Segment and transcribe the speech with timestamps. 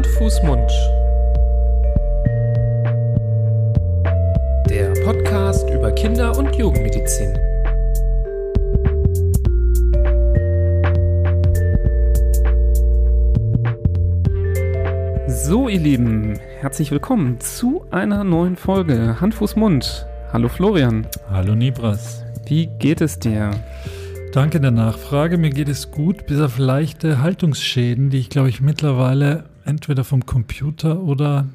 [0.00, 0.70] Hand, Fuß, Mund.
[4.70, 7.34] Der Podcast über Kinder- und Jugendmedizin.
[15.28, 20.06] So, ihr Lieben, herzlich willkommen zu einer neuen Folge Hand, Fuß, Mund.
[20.32, 21.06] Hallo Florian.
[21.28, 22.24] Hallo Nibras.
[22.46, 23.50] Wie geht es dir?
[24.32, 25.36] Danke der Nachfrage.
[25.36, 30.26] Mir geht es gut, bis auf leichte Haltungsschäden, die ich glaube ich mittlerweile entweder vom
[30.26, 31.46] Computer oder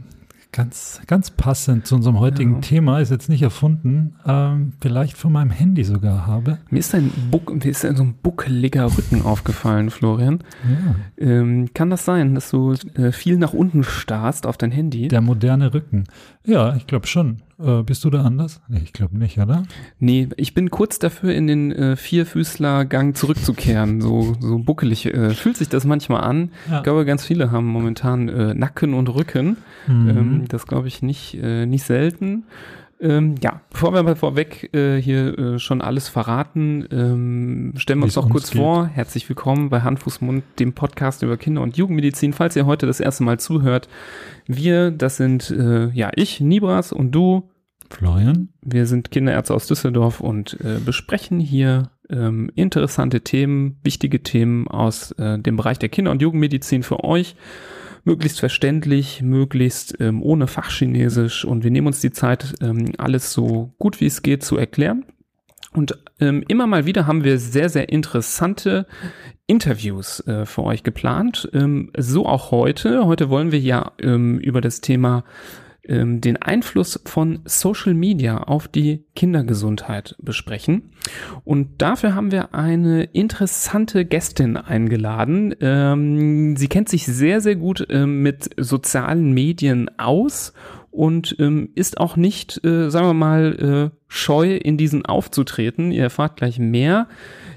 [0.55, 2.59] ganz, ganz passend zu unserem heutigen ja.
[2.61, 6.59] Thema, ist jetzt nicht erfunden, ähm, vielleicht von meinem Handy sogar habe.
[6.69, 10.39] Mir ist ein, Buck, mir ist ein so ein buckeliger Rücken aufgefallen, Florian.
[10.63, 11.27] Ja.
[11.27, 15.09] Ähm, kann das sein, dass du äh, viel nach unten starrst auf dein Handy?
[15.09, 16.05] Der moderne Rücken.
[16.45, 17.41] Ja, ich glaube schon.
[17.57, 18.61] Äh, bist du da anders?
[18.67, 19.63] Nee, ich glaube nicht, oder?
[19.99, 24.01] Nee, ich bin kurz dafür, in den äh, Vierfüßlergang zurückzukehren.
[24.01, 26.51] so, so buckelig äh, fühlt sich das manchmal an.
[26.69, 26.77] Ja.
[26.77, 29.57] Ich glaube, ganz viele haben momentan äh, Nacken und Rücken.
[29.87, 30.09] Mhm.
[30.09, 32.43] Ähm, das glaube ich nicht, äh, nicht selten.
[32.99, 38.05] Ähm, ja, bevor wir mal vorweg äh, hier äh, schon alles verraten, ähm, stellen wir
[38.05, 38.61] uns noch kurz geht.
[38.61, 38.87] vor.
[38.87, 42.31] Herzlich willkommen bei Hand, Fuß, Mund, dem Podcast über Kinder- und Jugendmedizin.
[42.31, 43.89] Falls ihr heute das erste Mal zuhört,
[44.47, 47.49] wir, das sind äh, ja ich, Nibras und du,
[47.89, 48.49] Florian.
[48.61, 55.11] Wir sind Kinderärzte aus Düsseldorf und äh, besprechen hier ähm, interessante Themen, wichtige Themen aus
[55.13, 57.35] äh, dem Bereich der Kinder- und Jugendmedizin für euch
[58.05, 63.73] möglichst verständlich, möglichst ähm, ohne Fachchinesisch und wir nehmen uns die Zeit, ähm, alles so
[63.77, 65.05] gut wie es geht zu erklären.
[65.73, 68.87] Und ähm, immer mal wieder haben wir sehr, sehr interessante
[69.47, 71.49] Interviews äh, für euch geplant.
[71.53, 73.05] Ähm, so auch heute.
[73.05, 75.25] Heute wollen wir ja ähm, über das Thema
[75.87, 80.91] ähm, den Einfluss von Social Media auf die Kindergesundheit besprechen.
[81.43, 85.55] Und dafür haben wir eine interessante Gästin eingeladen.
[85.61, 90.53] Ähm, sie kennt sich sehr, sehr gut ähm, mit sozialen Medien aus
[90.95, 95.91] und ähm, ist auch nicht, äh, sagen wir mal, äh, scheu in diesen aufzutreten.
[95.91, 97.09] Ihr erfahrt gleich mehr.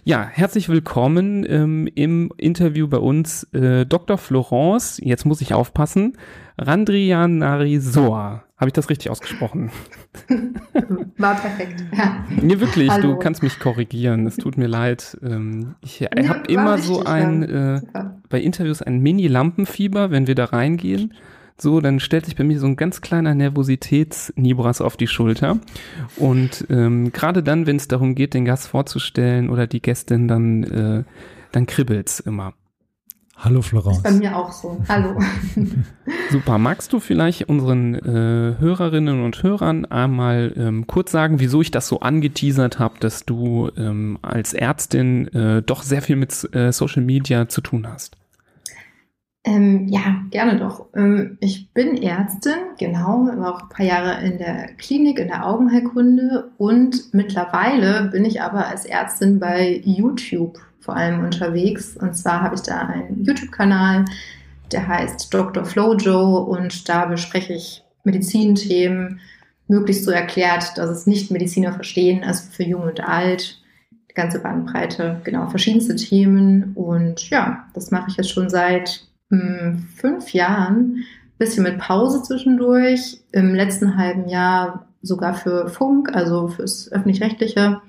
[0.03, 4.19] Ja, herzlich willkommen ähm, im Interview bei uns äh, Dr.
[4.19, 6.17] Florence, jetzt muss ich aufpassen,
[6.59, 8.45] Randrianarisoa.
[8.57, 9.71] Habe ich das richtig ausgesprochen?
[11.17, 12.25] War perfekt, ja.
[12.43, 13.13] Nee, wirklich, Hallo.
[13.13, 15.17] du kannst mich korrigieren, es tut mir leid.
[15.23, 17.81] Ähm, ich habe immer richtig, so ein, äh,
[18.29, 21.15] bei Interviews ein Mini-Lampenfieber, wenn wir da reingehen
[21.61, 25.59] so, dann stellt sich bei mir so ein ganz kleiner Nervositäts-Nibras auf die Schulter.
[26.17, 30.63] Und ähm, gerade dann, wenn es darum geht, den Gast vorzustellen oder die Gästin, dann,
[30.63, 31.05] äh,
[31.51, 32.55] dann kribbelt's immer.
[33.41, 33.99] Hallo Florence.
[33.99, 34.83] Ist bei mir auch so.
[34.89, 35.17] Hallo.
[36.31, 36.59] Super.
[36.59, 41.87] Magst du vielleicht unseren äh, Hörerinnen und Hörern einmal ähm, kurz sagen, wieso ich das
[41.87, 47.03] so angeteasert habe, dass du ähm, als Ärztin äh, doch sehr viel mit äh, Social
[47.03, 48.17] Media zu tun hast?
[49.45, 50.87] Ähm, ja, gerne doch.
[50.97, 55.47] Ähm, ich bin Ärztin, genau, war auch ein paar Jahre in der Klinik, in der
[55.47, 61.99] Augenheilkunde und mittlerweile bin ich aber als Ärztin bei YouTube vor allem unterwegs.
[61.99, 64.07] Und zwar habe ich da einen YouTube-Kanal,
[64.73, 65.67] der heißt Dr.
[65.67, 69.21] Flojo und da bespreche ich Medizinthemen,
[69.67, 73.61] möglichst so erklärt, dass es nicht Mediziner verstehen, also für jung und alt,
[74.11, 76.73] die ganze Bandbreite, genau, verschiedenste Themen.
[76.75, 81.05] Und ja, das mache ich jetzt schon seit hm, fünf Jahren,
[81.37, 87.83] bisschen mit Pause zwischendurch, im letzten halben Jahr sogar für Funk, also fürs öffentlich-rechtliche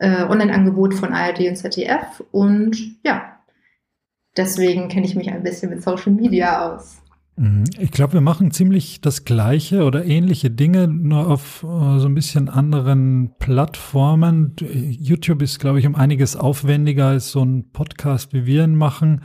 [0.00, 2.24] äh, Online-Angebot von ARD und ZDF.
[2.32, 3.36] Und ja,
[4.36, 7.00] deswegen kenne ich mich ein bisschen mit Social Media aus.
[7.36, 7.64] Mhm.
[7.78, 12.14] Ich glaube, wir machen ziemlich das gleiche oder ähnliche Dinge, nur auf uh, so ein
[12.14, 14.56] bisschen anderen Plattformen.
[14.58, 19.20] YouTube ist, glaube ich, um einiges aufwendiger als so ein Podcast, wie wir ihn machen.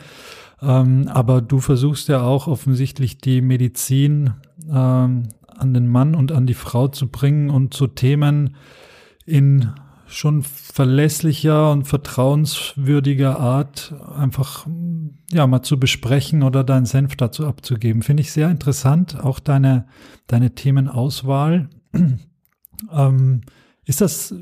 [0.61, 4.33] Ähm, aber du versuchst ja auch offensichtlich die Medizin
[4.69, 8.55] ähm, an den Mann und an die Frau zu bringen und zu Themen
[9.25, 9.71] in
[10.07, 14.67] schon verlässlicher und vertrauenswürdiger Art einfach
[15.31, 18.03] ja mal zu besprechen oder deinen Senf dazu abzugeben.
[18.03, 19.87] Finde ich sehr interessant, auch deine,
[20.27, 21.69] deine Themenauswahl.
[22.91, 23.41] ähm,
[23.85, 24.33] ist das,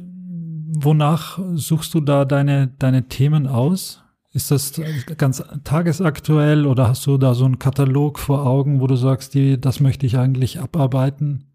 [0.76, 4.04] wonach suchst du da deine, deine Themen aus?
[4.32, 4.82] Ist das
[5.18, 9.62] ganz tagesaktuell oder hast du da so einen Katalog vor Augen, wo du sagst, die,
[9.62, 11.53] das möchte ich eigentlich abarbeiten?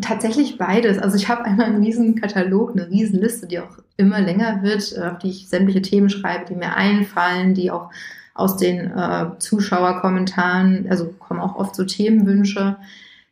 [0.00, 0.98] Tatsächlich beides.
[0.98, 4.96] Also ich habe einmal einen riesen Katalog, eine riesen Liste, die auch immer länger wird,
[4.96, 7.90] äh, auf die ich sämtliche Themen schreibe, die mir einfallen, die auch
[8.34, 12.76] aus den äh, Zuschauerkommentaren, also kommen auch oft so Themenwünsche,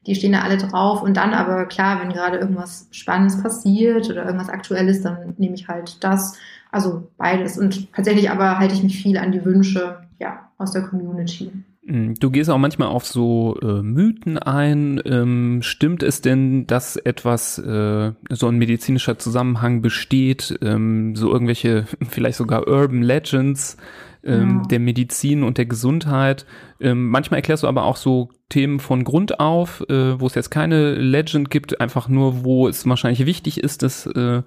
[0.07, 1.03] die stehen da alle drauf.
[1.03, 5.69] Und dann aber klar, wenn gerade irgendwas Spannendes passiert oder irgendwas Aktuelles, dann nehme ich
[5.69, 6.39] halt das.
[6.71, 7.59] Also beides.
[7.59, 11.53] Und tatsächlich aber halte ich mich viel an die Wünsche ja, aus der Community.
[11.87, 15.03] Hm, du gehst auch manchmal auf so äh, Mythen ein.
[15.05, 21.85] Ähm, stimmt es denn, dass etwas, äh, so ein medizinischer Zusammenhang besteht, ähm, so irgendwelche,
[22.09, 23.77] vielleicht sogar Urban Legends
[24.23, 24.69] ähm, ja.
[24.69, 26.47] der Medizin und der Gesundheit?
[26.81, 30.51] Ähm, manchmal erklärst du aber auch so Themen von Grund auf, äh, wo es jetzt
[30.51, 34.43] keine Legend gibt, einfach nur, wo es wahrscheinlich wichtig ist, dass äh,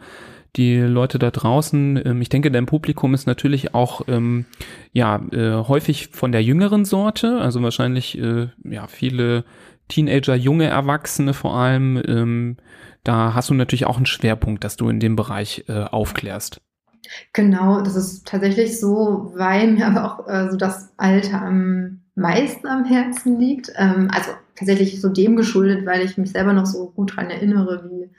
[0.58, 4.46] die Leute da draußen, ähm, ich denke, dein Publikum ist natürlich auch ähm,
[4.92, 9.46] ja äh, häufig von der jüngeren Sorte, also wahrscheinlich äh, ja viele
[9.88, 12.02] Teenager, junge Erwachsene vor allem.
[12.06, 12.58] Ähm,
[13.04, 16.62] da hast du natürlich auch einen Schwerpunkt, dass du in dem Bereich äh, aufklärst.
[17.32, 22.68] Genau, das ist tatsächlich so, weil mir aber auch äh, so das Alter am meisten
[22.68, 23.72] am Herzen liegt.
[23.78, 27.90] Ähm, also tatsächlich so dem geschuldet, weil ich mich selber noch so gut daran erinnere,
[27.90, 28.10] wie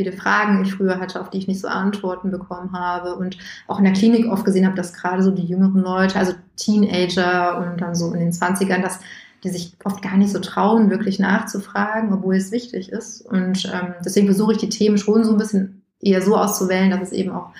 [0.00, 3.36] viele Fragen ich früher hatte, auf die ich nicht so Antworten bekommen habe und
[3.68, 7.58] auch in der Klinik oft gesehen habe, dass gerade so die jüngeren Leute, also Teenager
[7.58, 9.00] und dann so in den 20ern, dass
[9.44, 13.20] die sich oft gar nicht so trauen, wirklich nachzufragen, obwohl es wichtig ist.
[13.20, 17.02] Und ähm, deswegen versuche ich die Themen schon so ein bisschen eher so auszuwählen, dass
[17.02, 17.50] es eben auch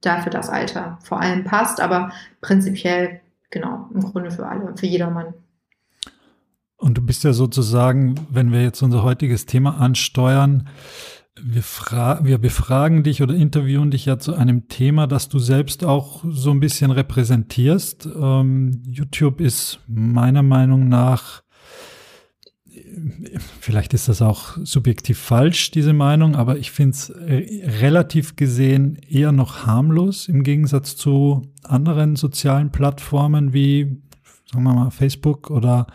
[0.00, 2.10] dafür das Alter vor allem passt, aber
[2.40, 3.20] prinzipiell
[3.50, 5.32] genau im Grunde für alle, für jedermann.
[6.76, 10.68] Und du bist ja sozusagen, wenn wir jetzt unser heutiges Thema ansteuern,
[11.42, 15.84] wir, fra wir befragen dich oder interviewen dich ja zu einem Thema, das du selbst
[15.84, 18.08] auch so ein bisschen repräsentierst.
[18.14, 21.42] Ähm, YouTube ist meiner Meinung nach,
[23.60, 29.32] vielleicht ist das auch subjektiv falsch, diese Meinung, aber ich finde es relativ gesehen eher
[29.32, 34.00] noch harmlos im Gegensatz zu anderen sozialen Plattformen wie,
[34.50, 35.88] sagen wir mal, Facebook oder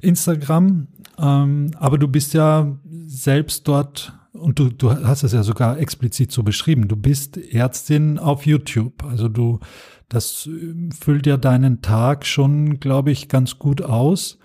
[0.00, 0.88] Instagram.
[1.18, 6.32] Ähm, aber du bist ja selbst dort und du, du hast es ja sogar explizit
[6.32, 9.04] so beschrieben, du bist Ärztin auf YouTube.
[9.04, 9.60] Also du,
[10.08, 14.38] das äh, füllt ja deinen Tag schon, glaube ich, ganz gut aus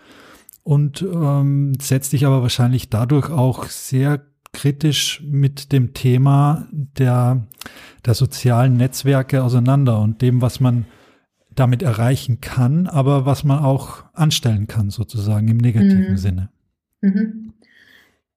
[0.64, 7.48] und ähm, setzt dich aber wahrscheinlich dadurch auch sehr kritisch mit dem Thema der,
[8.06, 10.86] der sozialen Netzwerke auseinander und dem, was man
[11.54, 16.18] damit erreichen kann, aber was man auch anstellen kann, sozusagen im negativen mhm.
[16.18, 16.50] Sinne.
[17.02, 17.49] Mhm.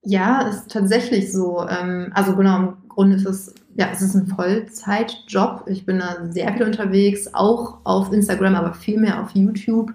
[0.05, 1.67] Ja, ist tatsächlich so.
[1.69, 5.65] Ähm, also genau, im Grunde ist es, ja, es ist ein Vollzeitjob.
[5.67, 9.93] Ich bin da sehr viel unterwegs, auch auf Instagram, aber viel mehr auf YouTube.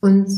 [0.00, 0.28] Und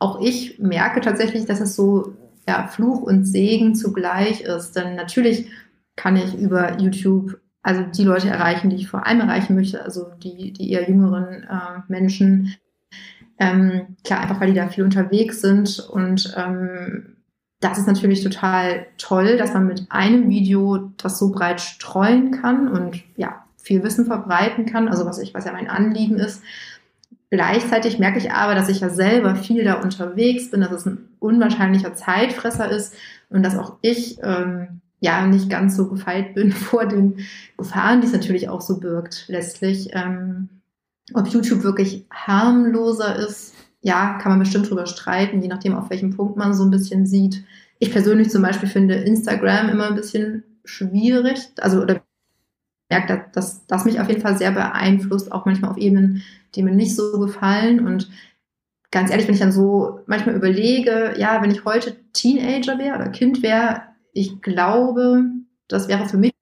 [0.00, 2.14] auch ich merke tatsächlich, dass es so
[2.48, 4.72] ja, Fluch und Segen zugleich ist.
[4.76, 5.50] Denn natürlich
[5.96, 10.10] kann ich über YouTube also die Leute erreichen, die ich vor allem erreichen möchte, also
[10.22, 12.54] die, die eher jüngeren äh, Menschen.
[13.38, 17.13] Ähm, klar, einfach weil die da viel unterwegs sind und ähm,
[17.64, 22.68] das ist natürlich total toll, dass man mit einem Video das so breit streuen kann
[22.68, 26.42] und ja, viel Wissen verbreiten kann, also was ich, was ja mein Anliegen ist.
[27.30, 31.08] Gleichzeitig merke ich aber, dass ich ja selber viel da unterwegs bin, dass es ein
[31.20, 32.94] unwahrscheinlicher Zeitfresser ist
[33.30, 37.20] und dass auch ich ähm, ja nicht ganz so gefeit bin vor den
[37.56, 39.88] Gefahren, die es natürlich auch so birgt, letztlich.
[39.92, 40.50] Ähm,
[41.14, 43.53] ob YouTube wirklich harmloser ist,
[43.84, 47.06] ja, kann man bestimmt drüber streiten, je nachdem, auf welchem Punkt man so ein bisschen
[47.06, 47.44] sieht.
[47.78, 52.02] Ich persönlich zum Beispiel finde Instagram immer ein bisschen schwierig, also oder
[52.90, 56.22] merke, dass das mich auf jeden Fall sehr beeinflusst, auch manchmal auf Ebenen,
[56.54, 57.86] die mir nicht so gefallen.
[57.86, 58.10] Und
[58.90, 63.08] ganz ehrlich, wenn ich dann so manchmal überlege, ja, wenn ich heute Teenager wäre oder
[63.10, 63.82] Kind wäre,
[64.14, 65.24] ich glaube,
[65.68, 66.32] das wäre für mich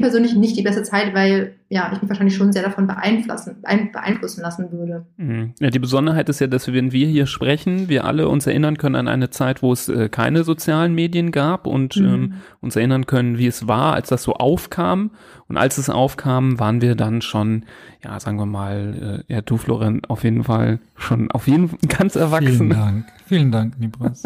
[0.00, 3.56] persönlich nicht die beste Zeit, weil ja, ich mich wahrscheinlich schon sehr davon beeinflussen,
[3.92, 5.04] beeinflussen lassen würde.
[5.18, 5.52] Mhm.
[5.60, 8.94] Ja, die Besonderheit ist ja, dass wenn wir hier sprechen, wir alle uns erinnern können
[8.94, 12.06] an eine Zeit, wo es äh, keine sozialen Medien gab und mhm.
[12.06, 15.10] ähm, uns erinnern können, wie es war, als das so aufkam.
[15.46, 17.64] Und als es aufkam, waren wir dann schon,
[18.02, 21.78] ja, sagen wir mal, äh, ja, du, Florian, auf jeden Fall schon auf jeden Fall
[21.88, 22.56] ganz erwachsen.
[22.56, 23.06] Vielen Dank.
[23.26, 24.22] Vielen Dank, Nibras.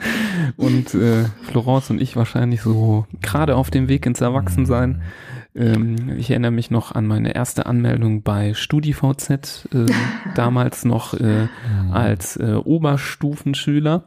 [0.56, 4.90] und äh, Florence und ich wahrscheinlich so gerade auf dem Weg ins Erwachsensein.
[4.90, 5.02] Mhm
[5.54, 9.86] ähm, ich erinnere mich noch an meine erste Anmeldung bei StudiVZ, äh,
[10.34, 11.92] damals noch äh, mhm.
[11.92, 14.04] als äh, Oberstufenschüler.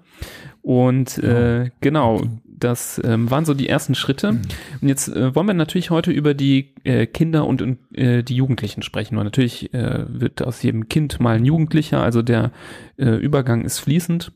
[0.62, 4.34] Und äh, genau, das ähm, waren so die ersten Schritte.
[4.34, 4.42] Mhm.
[4.82, 8.84] Und jetzt äh, wollen wir natürlich heute über die äh, Kinder und äh, die Jugendlichen
[8.84, 9.18] sprechen.
[9.18, 12.52] Und natürlich äh, wird aus jedem Kind mal ein Jugendlicher, also der
[12.98, 14.32] äh, Übergang ist fließend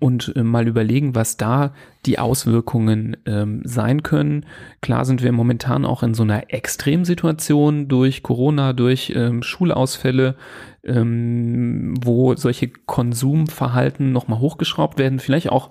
[0.00, 1.72] und äh, mal überlegen, was da
[2.06, 4.46] die Auswirkungen ähm, sein können.
[4.80, 10.36] Klar sind wir momentan auch in so einer Extremsituation durch Corona, durch ähm, Schulausfälle,
[10.84, 15.20] ähm, wo solche Konsumverhalten nochmal hochgeschraubt werden.
[15.20, 15.70] Vielleicht auch,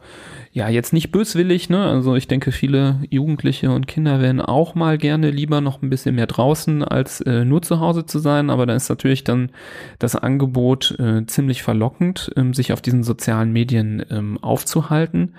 [0.52, 1.86] ja, jetzt nicht böswillig, ne?
[1.86, 6.16] Also ich denke, viele Jugendliche und Kinder werden auch mal gerne lieber noch ein bisschen
[6.16, 8.50] mehr draußen, als äh, nur zu Hause zu sein.
[8.50, 9.52] Aber da ist natürlich dann
[10.00, 15.36] das Angebot äh, ziemlich verlockend, ähm, sich auf diesen sozialen Medien ähm, aufzuhalten.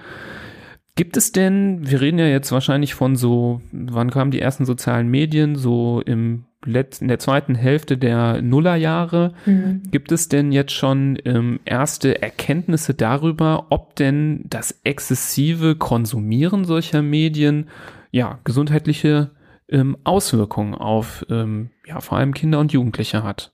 [0.94, 5.08] Gibt es denn, wir reden ja jetzt wahrscheinlich von so, wann kamen die ersten sozialen
[5.08, 9.34] Medien, so im in der zweiten Hälfte der Nullerjahre.
[9.46, 9.82] Mhm.
[9.90, 17.02] Gibt es denn jetzt schon ähm, erste Erkenntnisse darüber, ob denn das exzessive Konsumieren solcher
[17.02, 17.68] Medien
[18.10, 19.30] ja gesundheitliche
[19.68, 23.52] ähm, Auswirkungen auf ähm, ja vor allem Kinder und Jugendliche hat?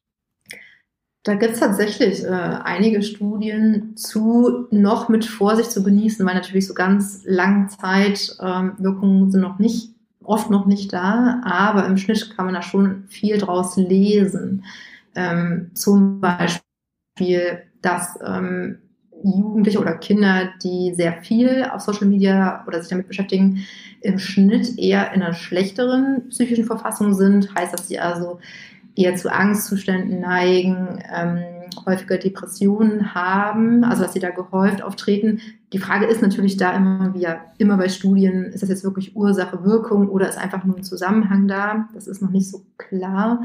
[1.24, 6.66] Da gibt es tatsächlich äh, einige Studien zu, noch mit Vorsicht zu genießen, weil natürlich
[6.66, 9.97] so ganz Langzeitwirkungen ähm, sind noch nicht
[10.28, 14.64] oft noch nicht da, aber im Schnitt kann man da schon viel draus lesen.
[15.14, 18.78] Ähm, zum Beispiel, dass ähm,
[19.24, 23.64] Jugendliche oder Kinder, die sehr viel auf Social Media oder sich damit beschäftigen,
[24.00, 27.52] im Schnitt eher in einer schlechteren psychischen Verfassung sind.
[27.54, 28.38] Heißt, dass sie also
[28.94, 35.40] eher zu Angstzuständen neigen, ähm, häufiger Depressionen haben, also dass sie da gehäuft auftreten.
[35.72, 39.16] Die Frage ist natürlich da immer, wie ja immer bei Studien, ist das jetzt wirklich
[39.16, 41.88] Ursache, Wirkung oder ist einfach nur ein Zusammenhang da?
[41.94, 43.42] Das ist noch nicht so klar.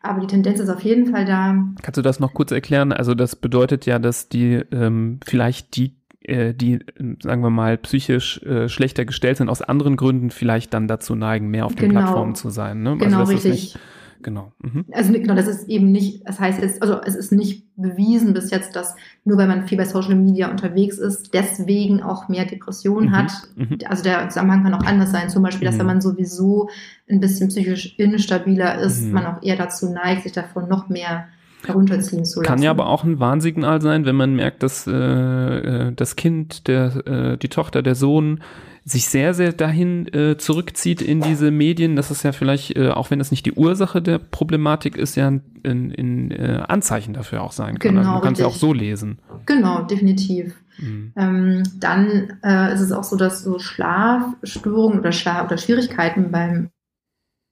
[0.00, 1.56] Aber die Tendenz ist auf jeden Fall da.
[1.82, 2.92] Kannst du das noch kurz erklären?
[2.92, 6.80] Also das bedeutet ja, dass die ähm, vielleicht die äh, die,
[7.22, 11.48] sagen wir mal, psychisch äh, schlechter gestellt sind, aus anderen Gründen vielleicht dann dazu neigen,
[11.48, 12.00] mehr auf den genau.
[12.00, 12.82] Plattformen zu sein.
[12.82, 12.90] Ne?
[12.90, 13.78] Also genau, also richtig.
[14.26, 14.50] Genau.
[14.60, 14.86] Mhm.
[14.90, 18.50] Also genau, das ist eben nicht, das heißt jetzt, also es ist nicht bewiesen bis
[18.50, 23.10] jetzt, dass nur weil man viel bei Social Media unterwegs ist, deswegen auch mehr Depressionen
[23.10, 23.16] mhm.
[23.16, 23.30] hat.
[23.54, 23.78] Mhm.
[23.84, 25.30] Also der Zusammenhang kann auch anders sein.
[25.30, 25.78] Zum Beispiel, dass mhm.
[25.78, 26.68] wenn man sowieso
[27.08, 29.12] ein bisschen psychisch instabiler ist, mhm.
[29.12, 31.28] man auch eher dazu neigt, sich davon noch mehr
[31.64, 32.48] herunterziehen zu lassen.
[32.48, 36.66] Kann ja aber auch ein Warnsignal sein, wenn man merkt, dass äh, äh das Kind,
[36.66, 38.40] der, äh, die Tochter, der Sohn
[38.88, 43.10] sich sehr, sehr dahin äh, zurückzieht in diese Medien, dass es ja vielleicht, äh, auch
[43.10, 47.42] wenn das nicht die Ursache der Problematik ist, ja ein in, in, äh, Anzeichen dafür
[47.42, 47.98] auch sein kann.
[47.98, 49.18] Also genau, also man kann es ja auch so lesen.
[49.44, 50.54] Genau, definitiv.
[50.78, 51.12] Mhm.
[51.16, 56.70] Ähm, dann äh, ist es auch so, dass so Schlafstörungen oder, Schlaf oder Schwierigkeiten beim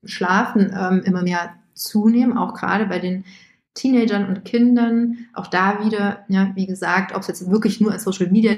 [0.05, 3.25] Schlafen ähm, immer mehr zunehmen, auch gerade bei den
[3.75, 5.27] Teenagern und Kindern.
[5.33, 8.55] Auch da wieder, ja, wie gesagt, ob es jetzt wirklich nur als Social Media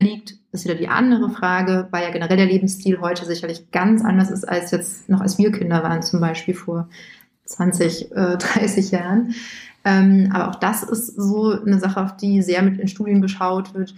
[0.00, 4.30] liegt, ist wieder die andere Frage, weil ja generell der Lebensstil heute sicherlich ganz anders
[4.30, 6.88] ist als jetzt noch als wir Kinder waren, zum Beispiel vor
[7.46, 9.34] 20, äh, 30 Jahren.
[9.84, 13.74] Ähm, aber auch das ist so eine Sache, auf die sehr mit in Studien geschaut
[13.74, 13.94] wird.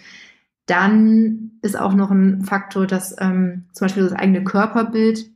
[0.66, 5.30] Dann ist auch noch ein Faktor, dass ähm, zum Beispiel das eigene Körperbild,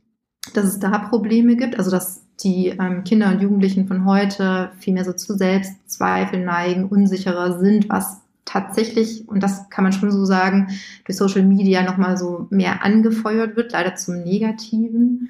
[0.53, 4.93] dass es da Probleme gibt, also dass die ähm, Kinder und Jugendlichen von heute viel
[4.93, 10.25] mehr so zu Selbstzweifeln neigen, unsicherer sind, was tatsächlich, und das kann man schon so
[10.25, 10.67] sagen,
[11.05, 15.29] durch Social Media nochmal so mehr angefeuert wird, leider zum Negativen.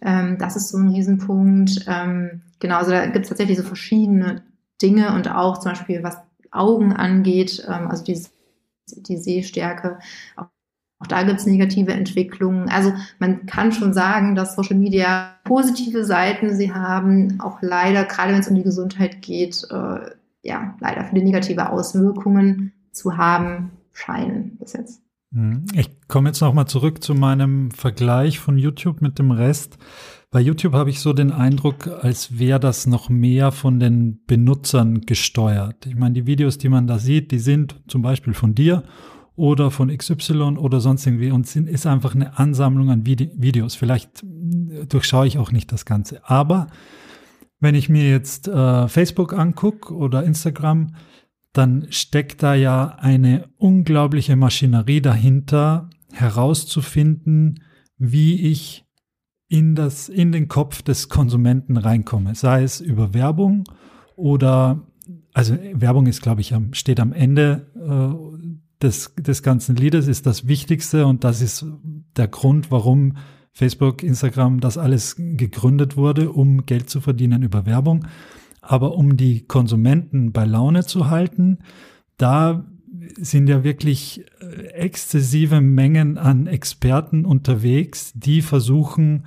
[0.00, 1.84] Ähm, das ist so ein Riesenpunkt.
[1.86, 4.42] Ähm, genau, also da gibt es tatsächlich so verschiedene
[4.82, 6.18] Dinge und auch zum Beispiel, was
[6.50, 8.20] Augen angeht, ähm, also die,
[8.96, 9.98] die Sehstärke,
[10.36, 10.46] auch,
[10.98, 12.68] auch da gibt es negative Entwicklungen.
[12.68, 18.32] Also man kann schon sagen, dass Social Media positive Seiten sie haben, auch leider, gerade
[18.32, 20.10] wenn es um die Gesundheit geht, äh,
[20.46, 25.02] ja, leider viele negative Auswirkungen zu haben scheinen bis jetzt.
[25.30, 25.66] Mhm.
[25.74, 29.78] Ich komme jetzt nochmal zurück zu meinem Vergleich von YouTube mit dem Rest.
[30.30, 35.02] Bei YouTube habe ich so den Eindruck, als wäre das noch mehr von den Benutzern
[35.02, 35.86] gesteuert.
[35.86, 38.82] Ich meine, die Videos, die man da sieht, die sind zum Beispiel von dir
[39.34, 43.74] oder von XY oder sonst irgendwie und sind, ist einfach eine Ansammlung an Vide Videos.
[43.74, 44.24] Vielleicht
[44.88, 46.20] durchschaue ich auch nicht das Ganze.
[46.28, 46.68] Aber
[47.60, 50.94] wenn ich mir jetzt äh, Facebook angucke oder Instagram,
[51.52, 57.62] dann steckt da ja eine unglaubliche Maschinerie dahinter, herauszufinden,
[57.98, 58.84] wie ich
[59.48, 62.34] in das, in den Kopf des Konsumenten reinkomme.
[62.34, 63.64] Sei es über Werbung
[64.16, 64.82] oder,
[65.32, 70.26] also Werbung ist, glaube ich, am, steht am Ende äh, des, des ganzen Liedes, ist
[70.26, 71.64] das Wichtigste und das ist
[72.16, 73.16] der Grund, warum
[73.56, 78.06] Facebook, Instagram, das alles gegründet wurde, um Geld zu verdienen über Werbung.
[78.60, 81.60] Aber um die Konsumenten bei Laune zu halten,
[82.18, 82.66] da
[83.16, 89.26] sind ja wirklich äh, exzessive Mengen an Experten unterwegs, die versuchen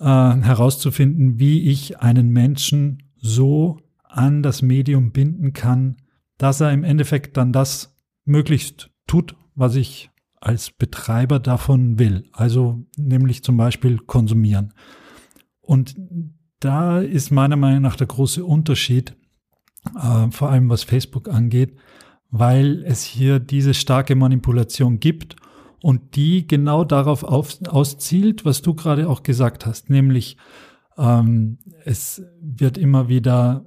[0.00, 5.98] äh, herauszufinden, wie ich einen Menschen so an das Medium binden kann,
[6.36, 12.24] dass er im Endeffekt dann das möglichst tut, was ich als Betreiber davon will.
[12.32, 14.72] Also nämlich zum Beispiel konsumieren.
[15.60, 15.96] Und
[16.60, 19.16] da ist meiner Meinung nach der große Unterschied,
[19.96, 21.76] äh, vor allem was Facebook angeht,
[22.30, 25.36] weil es hier diese starke Manipulation gibt
[25.82, 30.36] und die genau darauf auf, auszielt, was du gerade auch gesagt hast, nämlich
[30.96, 33.64] ähm, es wird immer wieder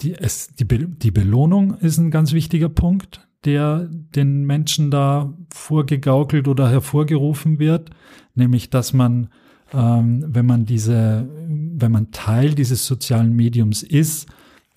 [0.00, 5.32] die, es, die, Be die Belohnung ist ein ganz wichtiger Punkt, der den Menschen da
[5.52, 7.90] vorgegaukelt oder hervorgerufen wird,
[8.34, 9.28] nämlich dass man,
[9.72, 14.28] ähm, wenn man diese, wenn man Teil dieses sozialen Mediums ist,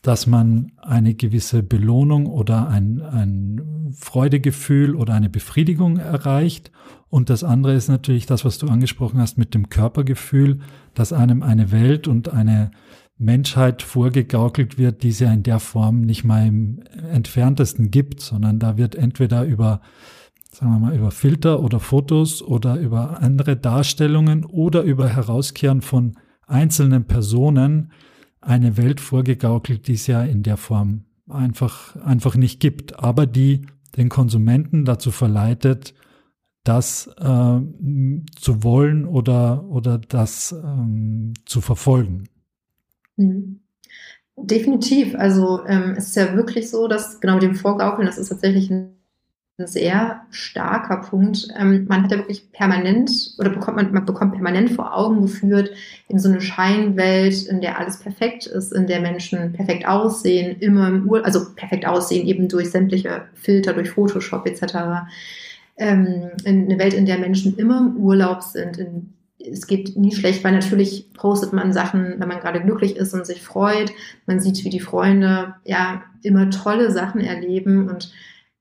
[0.02, 6.72] dass man eine gewisse Belohnung oder ein, ein Freudegefühl oder eine Befriedigung erreicht.
[7.10, 10.60] Und das andere ist natürlich das, was du angesprochen hast mit dem Körpergefühl,
[10.96, 12.72] dass einem eine Welt und eine
[13.22, 18.58] Menschheit vorgegaukelt wird, die es ja in der Form nicht mal im entferntesten gibt, sondern
[18.58, 19.82] da wird entweder über,
[20.52, 26.18] sagen wir mal, über Filter oder Fotos oder über andere Darstellungen oder über Herauskehren von
[26.48, 27.92] einzelnen Personen
[28.42, 33.68] eine Welt vorgegaukelt, die es ja in der Form einfach, einfach nicht gibt, aber die
[33.98, 35.94] den Konsumenten dazu verleitet,
[36.64, 37.62] das äh,
[38.36, 42.31] zu wollen oder, oder das ähm, zu verfolgen.
[43.22, 43.60] Mhm.
[44.38, 45.16] Definitiv.
[45.16, 48.70] Also ähm, es ist ja wirklich so, dass genau mit dem Vorgaukeln, das ist tatsächlich
[48.72, 48.96] ein
[49.62, 51.48] ein sehr starker Punkt.
[51.58, 55.72] Ähm, man hat ja wirklich permanent oder bekommt man, man bekommt permanent vor Augen geführt
[56.08, 60.88] in so eine Scheinwelt, in der alles perfekt ist, in der Menschen perfekt aussehen, immer
[60.88, 65.08] im Ur also perfekt aussehen eben durch sämtliche Filter, durch Photoshop etc.
[65.78, 68.78] Ähm, in eine Welt, in der Menschen immer im Urlaub sind.
[68.78, 69.14] In,
[69.48, 73.26] es geht nie schlecht, weil natürlich postet man Sachen, wenn man gerade glücklich ist und
[73.26, 73.92] sich freut.
[74.26, 78.12] Man sieht, wie die Freunde ja immer tolle Sachen erleben und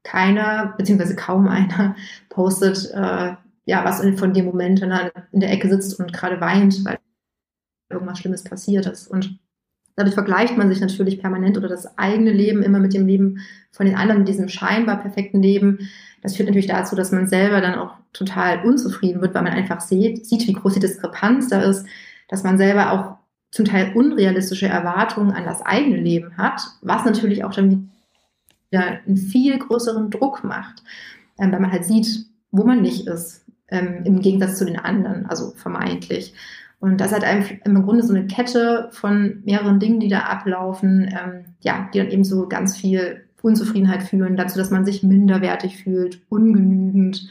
[0.03, 1.95] keiner, beziehungsweise kaum einer,
[2.29, 3.35] postet, äh,
[3.67, 6.99] ja, was von dem Moment, wenn er in der Ecke sitzt und gerade weint, weil
[7.91, 9.09] irgendwas Schlimmes passiert ist.
[9.09, 9.39] Und
[9.97, 13.87] dadurch vergleicht man sich natürlich permanent oder das eigene Leben immer mit dem Leben von
[13.87, 15.91] den anderen, diesem scheinbar perfekten Leben.
[16.23, 19.81] Das führt natürlich dazu, dass man selber dann auch total unzufrieden wird, weil man einfach
[19.81, 21.87] sieht, sieht wie groß die Diskrepanz da ist,
[22.29, 23.19] dass man selber auch
[23.51, 27.91] zum Teil unrealistische Erwartungen an das eigene Leben hat, was natürlich auch dann
[28.71, 30.83] wieder einen viel größeren Druck macht,
[31.39, 35.27] ähm, weil man halt sieht, wo man nicht ist, ähm, im Gegensatz zu den anderen,
[35.27, 36.35] also vermeintlich.
[36.81, 41.09] Und das hat einfach im Grunde so eine Kette von mehreren Dingen, die da ablaufen,
[41.09, 45.83] ähm, ja, die dann eben so ganz viel Unzufriedenheit führen, dazu, dass man sich minderwertig
[45.83, 47.29] fühlt, ungenügend.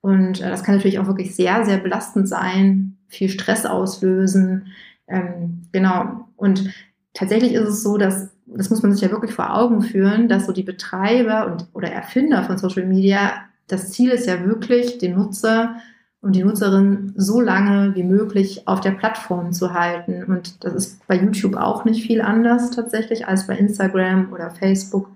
[0.00, 4.68] Und äh, das kann natürlich auch wirklich sehr, sehr belastend sein, viel Stress auslösen.
[5.06, 6.28] Ähm, genau.
[6.36, 6.72] Und
[7.14, 10.46] tatsächlich ist es so, dass das muss man sich ja wirklich vor Augen führen, dass
[10.46, 13.32] so die Betreiber und, oder Erfinder von Social Media,
[13.66, 15.76] das Ziel ist ja wirklich, den Nutzer
[16.20, 20.24] und die Nutzerin so lange wie möglich auf der Plattform zu halten.
[20.24, 25.10] Und das ist bei YouTube auch nicht viel anders tatsächlich als bei Instagram oder Facebook.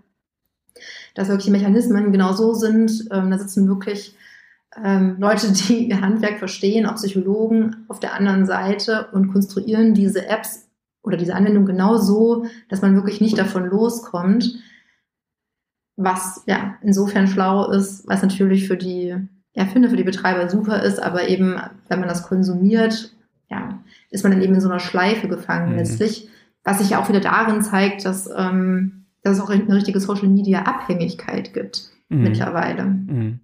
[1.15, 4.15] Dass wirklich die Mechanismen genau so sind, ähm, da sitzen wirklich
[4.83, 10.27] ähm, Leute, die ihr Handwerk verstehen, auch Psychologen auf der anderen Seite und konstruieren diese
[10.27, 10.69] Apps
[11.03, 14.55] oder diese Anwendung genau so, dass man wirklich nicht davon loskommt,
[15.97, 19.17] was ja insofern schlau ist, was natürlich für die
[19.55, 23.15] Erfinder, für die Betreiber super ist, aber eben, wenn man das konsumiert,
[23.51, 25.79] ja, ist man dann eben in so einer Schleife gefangen mhm.
[25.79, 26.29] letztlich,
[26.65, 30.29] was sich ja auch wieder darin zeigt, dass, ähm, dass es auch eine richtige Social
[30.29, 32.23] Media Abhängigkeit gibt mhm.
[32.23, 32.85] mittlerweile.
[32.85, 33.41] Mhm.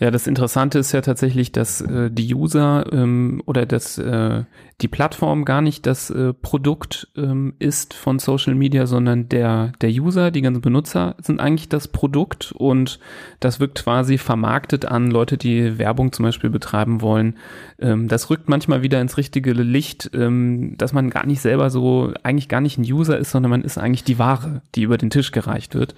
[0.00, 4.44] Ja, das Interessante ist ja tatsächlich, dass äh, die User ähm, oder dass äh,
[4.80, 9.90] die Plattform gar nicht das äh, Produkt ähm, ist von Social Media, sondern der, der
[9.90, 12.98] User, die ganzen Benutzer sind eigentlich das Produkt und
[13.40, 17.36] das wirkt quasi vermarktet an Leute, die Werbung zum Beispiel betreiben wollen.
[17.78, 22.14] Ähm, das rückt manchmal wieder ins richtige Licht, ähm, dass man gar nicht selber so,
[22.22, 25.10] eigentlich gar nicht ein User ist, sondern man ist eigentlich die Ware, die über den
[25.10, 25.94] Tisch gereicht wird.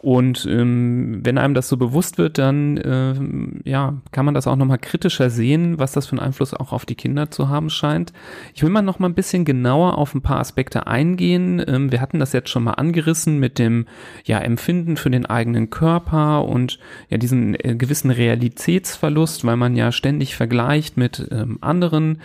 [0.00, 3.14] Und ähm, wenn einem das so bewusst wird, dann äh,
[3.64, 6.86] ja, kann man das auch nochmal kritischer sehen, was das für einen Einfluss auch auf
[6.86, 8.12] die Kinder zu haben scheint.
[8.54, 11.62] Ich will mal nochmal ein bisschen genauer auf ein paar Aspekte eingehen.
[11.66, 13.86] Ähm, wir hatten das jetzt schon mal angerissen mit dem
[14.24, 19.92] ja, Empfinden für den eigenen Körper und ja diesen äh, gewissen Realitätsverlust, weil man ja
[19.92, 22.18] ständig vergleicht mit ähm, anderen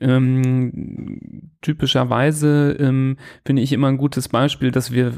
[0.00, 5.14] ähm, typischerweise ähm, finde ich immer ein gutes Beispiel, dass wir,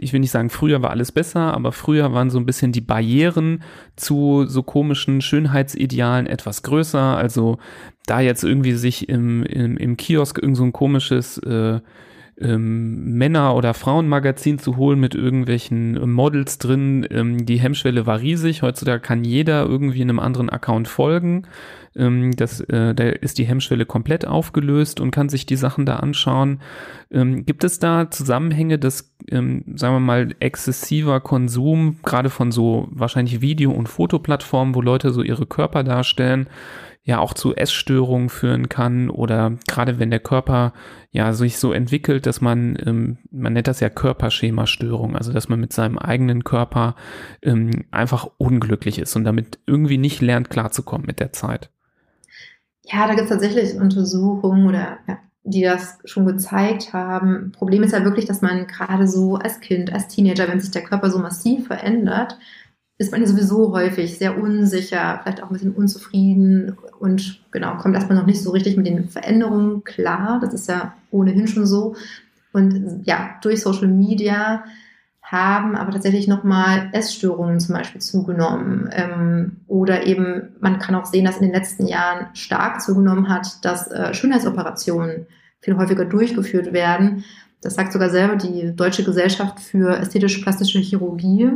[0.00, 2.80] ich will nicht sagen, früher war alles besser, aber früher waren so ein bisschen die
[2.80, 3.62] Barrieren
[3.96, 7.16] zu so komischen Schönheitsidealen etwas größer.
[7.16, 7.58] Also
[8.06, 11.80] da jetzt irgendwie sich im, im, im Kiosk irgend so ein komisches äh,
[12.42, 17.06] ähm, Männer- oder Frauenmagazin zu holen mit irgendwelchen Models drin.
[17.10, 18.62] Ähm, die Hemmschwelle war riesig.
[18.62, 21.44] Heutzutage kann jeder irgendwie einem anderen Account folgen.
[21.94, 25.96] Ähm, das, äh, da ist die Hemmschwelle komplett aufgelöst und kann sich die Sachen da
[25.96, 26.60] anschauen.
[27.10, 32.88] Ähm, gibt es da Zusammenhänge, dass, ähm, sagen wir mal, exzessiver Konsum, gerade von so
[32.90, 36.48] wahrscheinlich Video- und Fotoplattformen, wo Leute so ihre Körper darstellen,
[37.04, 40.72] ja auch zu Essstörungen führen kann oder gerade wenn der Körper
[41.10, 45.60] ja sich so entwickelt, dass man, ähm, man nennt das ja Körperschemastörung, also dass man
[45.60, 46.94] mit seinem eigenen Körper
[47.42, 51.70] ähm, einfach unglücklich ist und damit irgendwie nicht lernt klarzukommen mit der Zeit.
[52.84, 57.50] Ja, da gibt es tatsächlich Untersuchungen oder ja, die das schon gezeigt haben.
[57.52, 60.82] Problem ist ja wirklich, dass man gerade so als Kind, als Teenager, wenn sich der
[60.82, 62.38] Körper so massiv verändert,
[62.98, 67.96] ist man ja sowieso häufig sehr unsicher, vielleicht auch ein bisschen unzufrieden und genau, kommt
[67.96, 70.38] erstmal noch nicht so richtig mit den Veränderungen klar.
[70.40, 71.96] Das ist ja ohnehin schon so.
[72.52, 74.62] Und ja, durch Social Media
[75.20, 78.88] haben aber tatsächlich nochmal Essstörungen zum Beispiel zugenommen.
[78.92, 83.64] Ähm, oder eben, man kann auch sehen, dass in den letzten Jahren stark zugenommen hat,
[83.64, 85.26] dass äh, Schönheitsoperationen
[85.58, 87.24] viel häufiger durchgeführt werden.
[87.62, 91.50] Das sagt sogar selber die Deutsche Gesellschaft für ästhetisch-plastische Chirurgie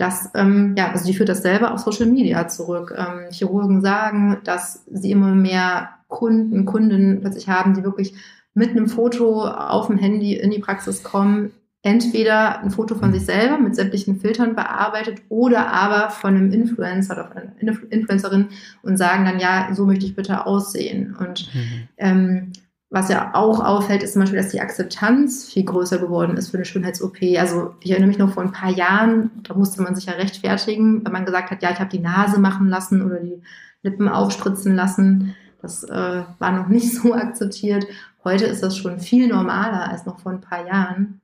[0.00, 2.94] dass, ähm, ja, also die führt das selber auf Social Media zurück.
[2.96, 8.14] Ähm, Chirurgen sagen, dass sie immer mehr Kunden, Kundinnen plötzlich haben, die wirklich
[8.54, 13.24] mit einem Foto auf dem Handy in die Praxis kommen, entweder ein Foto von sich
[13.24, 18.48] selber mit sämtlichen Filtern bearbeitet oder aber von einem Influencer oder von einer Influencerin
[18.82, 21.14] und sagen dann, ja, so möchte ich bitte aussehen.
[21.18, 21.88] Und mhm.
[21.98, 22.52] ähm,
[22.90, 26.56] was ja auch auffällt, ist zum Beispiel, dass die Akzeptanz viel größer geworden ist für
[26.56, 27.18] eine Schönheits-OP.
[27.38, 31.04] Also ich erinnere mich noch vor ein paar Jahren, da musste man sich ja rechtfertigen,
[31.04, 33.40] wenn man gesagt hat, ja, ich habe die Nase machen lassen oder die
[33.82, 35.36] Lippen aufspritzen lassen.
[35.62, 37.86] Das äh, war noch nicht so akzeptiert.
[38.24, 41.20] Heute ist das schon viel normaler als noch vor ein paar Jahren.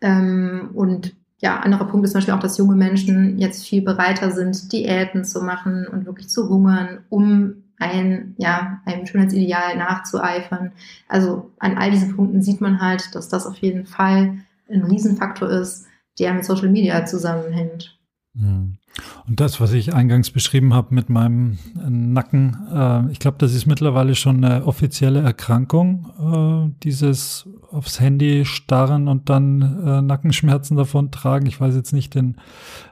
[0.00, 4.32] Ähm, und ja, anderer Punkt ist zum Beispiel auch, dass junge Menschen jetzt viel bereiter
[4.32, 10.72] sind, Diäten zu machen und wirklich zu hungern, um ein, ja, einem Schönheitsideal nachzueifern.
[11.08, 14.38] Also an all diesen Punkten sieht man halt, dass das auf jeden Fall
[14.70, 15.86] ein Riesenfaktor ist,
[16.18, 17.98] der mit Social Media zusammenhängt.
[18.34, 18.78] Mhm.
[19.26, 23.66] Und das, was ich eingangs beschrieben habe mit meinem Nacken, äh, ich glaube, das ist
[23.66, 31.10] mittlerweile schon eine offizielle Erkrankung, äh, dieses aufs Handy starren und dann äh, Nackenschmerzen davon
[31.10, 31.46] tragen.
[31.46, 32.36] Ich weiß jetzt nicht den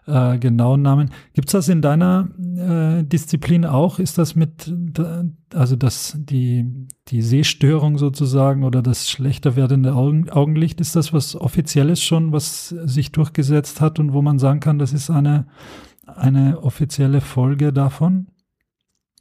[0.07, 1.11] äh, genauen Namen.
[1.35, 4.01] Gibt's das in deiner äh, Disziplin auch?
[4.01, 4.75] Ist das mit,
[5.55, 11.37] also das, die, die Sehstörung sozusagen oder das schlechter werdende Augen, Augenlicht, ist das was
[11.37, 15.47] Offizielles schon, was sich durchgesetzt hat und wo man sagen kann, das ist eine,
[16.07, 18.29] eine offizielle Folge davon?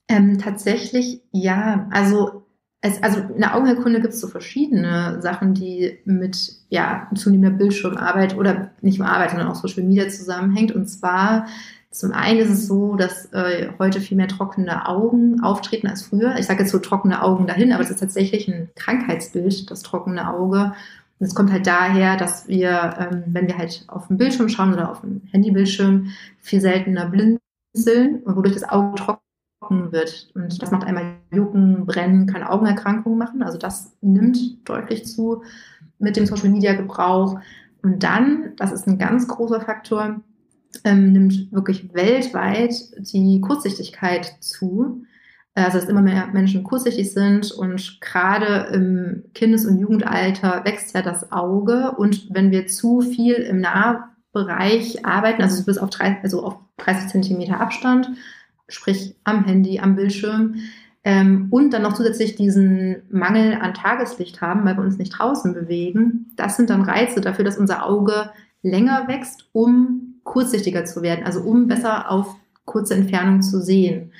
[0.08, 1.88] Ähm, tatsächlich ja.
[1.92, 2.44] Also
[2.82, 8.36] es, also in der Augenheilkunde gibt es so verschiedene Sachen, die mit ja, zunehmender Bildschirmarbeit
[8.36, 10.72] oder nicht nur Arbeit, sondern auch Social Media zusammenhängt.
[10.72, 11.46] Und zwar
[11.92, 16.36] zum einen ist es so, dass äh, heute viel mehr trockene Augen auftreten als früher.
[16.38, 20.34] Ich sage jetzt so trockene Augen dahin, aber es ist tatsächlich ein Krankheitsbild, das trockene
[20.34, 20.74] Auge.
[21.22, 24.74] Und es kommt halt daher, dass wir, ähm, wenn wir halt auf den Bildschirm schauen
[24.74, 26.08] oder auf den Handybildschirm,
[26.40, 29.22] viel seltener blinzeln, wodurch das Auge trocken
[29.62, 30.32] trocken wird.
[30.36, 33.44] Und das macht einmal Jucken, Brennen, kann Augenerkrankungen machen.
[33.44, 35.44] Also das nimmt deutlich zu
[36.00, 37.40] mit dem Social Media Gebrauch.
[37.84, 40.22] Und dann, das ist ein ganz großer Faktor,
[40.84, 45.04] ähm, nimmt wirklich weltweit die Kurzsichtigkeit zu.
[45.54, 51.02] Also dass immer mehr Menschen kurzsichtig sind und gerade im Kindes- und Jugendalter wächst ja
[51.02, 56.44] das Auge und wenn wir zu viel im Nahbereich arbeiten, also bis auf, 30, also
[56.44, 58.10] auf 30 Zentimeter Abstand,
[58.70, 60.56] sprich am Handy, am Bildschirm.
[61.04, 65.54] Ähm, und dann noch zusätzlich diesen Mangel an Tageslicht haben, weil wir uns nicht draußen
[65.54, 66.32] bewegen.
[66.36, 68.30] Das sind dann Reize dafür, dass unser Auge
[68.62, 72.36] länger wächst, um kurzsichtiger zu werden, also um besser auf
[72.66, 74.12] kurze Entfernung zu sehen.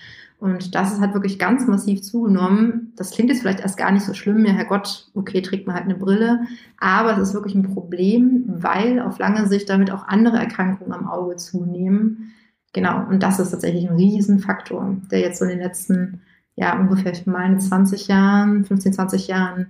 [0.42, 2.94] Und das hat wirklich ganz massiv zugenommen.
[2.96, 4.44] Das klingt jetzt vielleicht erst gar nicht so schlimm.
[4.44, 6.42] Ja, Herrgott, okay, trägt man halt eine Brille.
[6.80, 11.08] Aber es ist wirklich ein Problem, weil auf lange Sicht damit auch andere Erkrankungen am
[11.08, 12.34] Auge zunehmen.
[12.74, 16.22] Genau, und das ist tatsächlich ein Riesenfaktor, der jetzt so in den letzten,
[16.56, 19.68] ja, ungefähr meine 20 Jahren, 15, 20 Jahren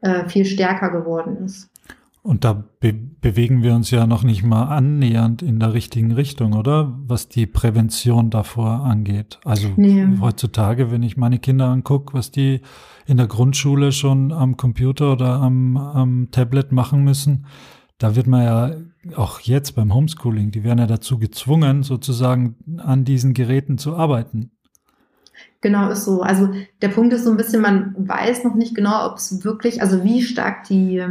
[0.00, 1.70] äh, viel stärker geworden ist.
[2.22, 6.52] Und da be bewegen wir uns ja noch nicht mal annähernd in der richtigen Richtung,
[6.52, 6.96] oder?
[7.06, 9.40] Was die Prävention davor angeht.
[9.44, 10.06] Also nee.
[10.20, 12.60] heutzutage, wenn ich meine Kinder angucke, was die
[13.06, 17.46] in der Grundschule schon am Computer oder am, am Tablet machen müssen,
[17.98, 23.04] da wird man ja auch jetzt beim Homeschooling, die werden ja dazu gezwungen, sozusagen an
[23.04, 24.52] diesen Geräten zu arbeiten.
[25.60, 26.22] Genau, ist so.
[26.22, 26.50] Also
[26.82, 30.04] der Punkt ist so ein bisschen, man weiß noch nicht genau, ob es wirklich, also
[30.04, 31.04] wie stark die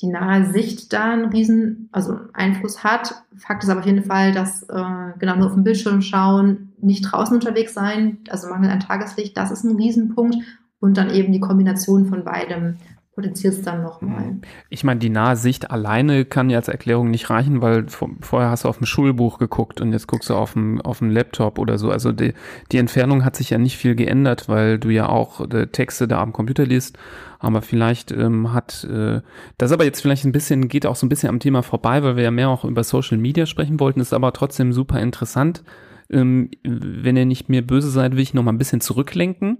[0.00, 3.22] die nahe Sicht da einen riesen also Einfluss hat.
[3.36, 7.02] Fakt ist aber auf jeden Fall, dass äh, genau nur auf dem Bildschirm schauen, nicht
[7.02, 10.36] draußen unterwegs sein, also Mangel an Tageslicht, das ist ein Riesenpunkt.
[10.78, 12.76] Und dann eben die Kombination von beidem
[13.18, 14.24] es dann nochmal.
[14.24, 14.40] Mhm.
[14.68, 18.64] Ich meine, die nahe Sicht alleine kann ja als Erklärung nicht reichen, weil vorher hast
[18.64, 21.78] du auf dem Schulbuch geguckt und jetzt guckst du auf dem, auf dem Laptop oder
[21.78, 21.90] so.
[21.90, 22.34] Also die,
[22.72, 26.20] die Entfernung hat sich ja nicht viel geändert, weil du ja auch äh, Texte da
[26.20, 26.98] am Computer liest.
[27.38, 29.20] Aber vielleicht ähm, hat äh,
[29.58, 32.16] das aber jetzt vielleicht ein bisschen, geht auch so ein bisschen am Thema vorbei, weil
[32.16, 35.62] wir ja mehr auch über Social Media sprechen wollten, ist aber trotzdem super interessant.
[36.10, 39.58] Ähm, wenn ihr nicht mir böse seid, will ich noch mal ein bisschen zurücklenken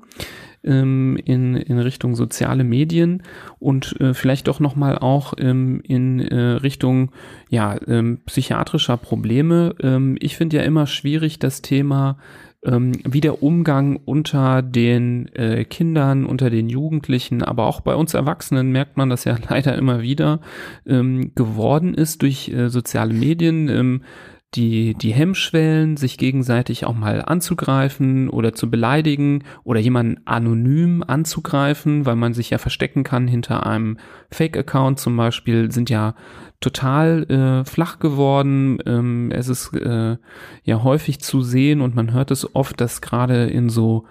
[0.67, 3.23] ähm, in, in Richtung soziale Medien
[3.59, 7.13] und äh, vielleicht doch nochmal auch ähm, in äh, Richtung
[7.49, 9.75] ja, ähm, psychiatrischer Probleme.
[9.81, 12.19] Ähm, ich finde ja immer schwierig das Thema,
[12.65, 18.15] ähm, wie der Umgang unter den äh, Kindern, unter den Jugendlichen, aber auch bei uns
[18.15, 20.41] Erwachsenen merkt man das ja leider immer wieder
[20.87, 23.69] ähm, geworden ist durch äh, soziale Medien.
[23.69, 24.03] Ähm,
[24.55, 32.07] die, die Hemmschwellen, sich gegenseitig auch mal anzugreifen oder zu beleidigen oder jemanden anonym anzugreifen,
[32.07, 33.99] weil man sich ja verstecken kann hinter einem
[34.31, 36.15] Fake-Account zum Beispiel, sind ja
[36.61, 38.79] total äh, flach geworden.
[38.87, 40.17] Ähm, es ist äh,
[40.63, 44.07] ja häufig zu sehen und man hört es oft, dass gerade in so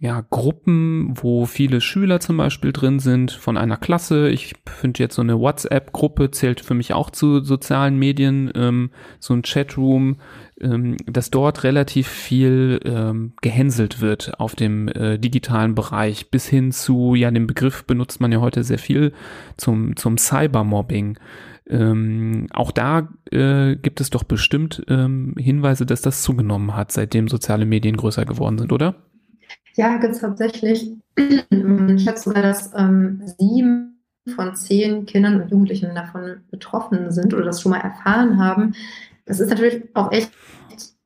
[0.00, 4.28] ja, Gruppen, wo viele Schüler zum Beispiel drin sind von einer Klasse.
[4.28, 9.34] Ich finde jetzt so eine WhatsApp-Gruppe zählt für mich auch zu sozialen Medien, ähm, so
[9.34, 10.16] ein Chatroom,
[10.60, 16.72] ähm, dass dort relativ viel ähm, gehänselt wird auf dem äh, digitalen Bereich, bis hin
[16.72, 19.12] zu, ja, den Begriff benutzt man ja heute sehr viel
[19.56, 21.18] zum, zum Cybermobbing.
[21.66, 27.28] Ähm, auch da äh, gibt es doch bestimmt ähm, Hinweise, dass das zugenommen hat, seitdem
[27.28, 28.96] soziale Medien größer geworden sind, oder?
[29.76, 30.90] Ja, es tatsächlich.
[31.16, 34.00] Ich schätze sogar, dass ähm, sieben
[34.34, 38.74] von zehn Kindern und Jugendlichen davon betroffen sind oder das schon mal erfahren haben.
[39.26, 40.30] Das ist natürlich auch echt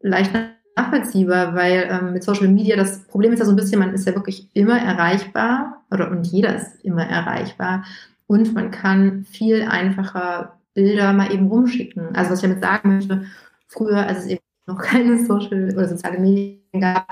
[0.01, 0.33] leicht
[0.77, 4.07] nachvollziehbar, weil ähm, mit Social Media das Problem ist ja so ein bisschen, man ist
[4.07, 7.85] ja wirklich immer erreichbar oder und jeder ist immer erreichbar
[8.27, 12.15] und man kann viel einfacher Bilder mal eben rumschicken.
[12.15, 13.25] Also was ich damit sagen möchte,
[13.67, 17.09] früher, als es eben noch keine Social oder soziale Medien gab,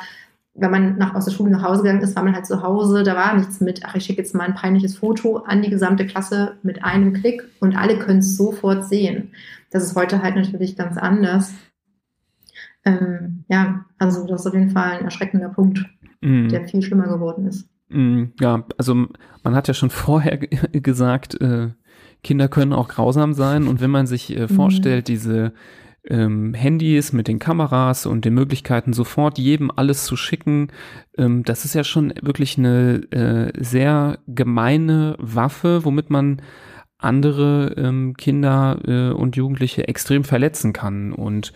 [0.58, 3.02] wenn man nach, aus der Schule nach Hause gegangen ist, war man halt zu Hause,
[3.02, 6.06] da war nichts mit, ach, ich schicke jetzt mal ein peinliches Foto an die gesamte
[6.06, 9.32] Klasse mit einem Klick und alle können es sofort sehen.
[9.70, 11.52] Das ist heute halt natürlich ganz anders.
[12.84, 15.84] Ähm, ja, also das ist auf jeden Fall ein erschreckender Punkt,
[16.22, 16.48] mm.
[16.48, 17.68] der viel schlimmer geworden ist.
[17.88, 18.94] Mm, ja, also
[19.42, 21.70] man hat ja schon vorher gesagt, äh,
[22.22, 24.48] Kinder können auch grausam sein und wenn man sich äh, mhm.
[24.48, 25.52] vorstellt, diese
[26.08, 30.68] ähm, Handys mit den Kameras und den Möglichkeiten, sofort jedem alles zu schicken,
[31.18, 36.42] ähm, das ist ja schon wirklich eine äh, sehr gemeine Waffe, womit man
[36.98, 41.12] andere ähm, Kinder äh, und Jugendliche extrem verletzen kann.
[41.12, 41.52] Und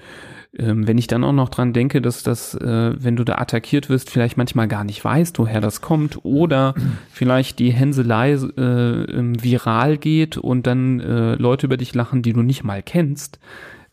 [0.58, 3.88] ähm, wenn ich dann auch noch dran denke, dass das, äh, wenn du da attackiert
[3.88, 6.74] wirst, vielleicht manchmal gar nicht weißt, woher das kommt, oder
[7.10, 12.32] vielleicht die Hänselei äh, ähm, viral geht und dann äh, Leute über dich lachen, die
[12.32, 13.38] du nicht mal kennst,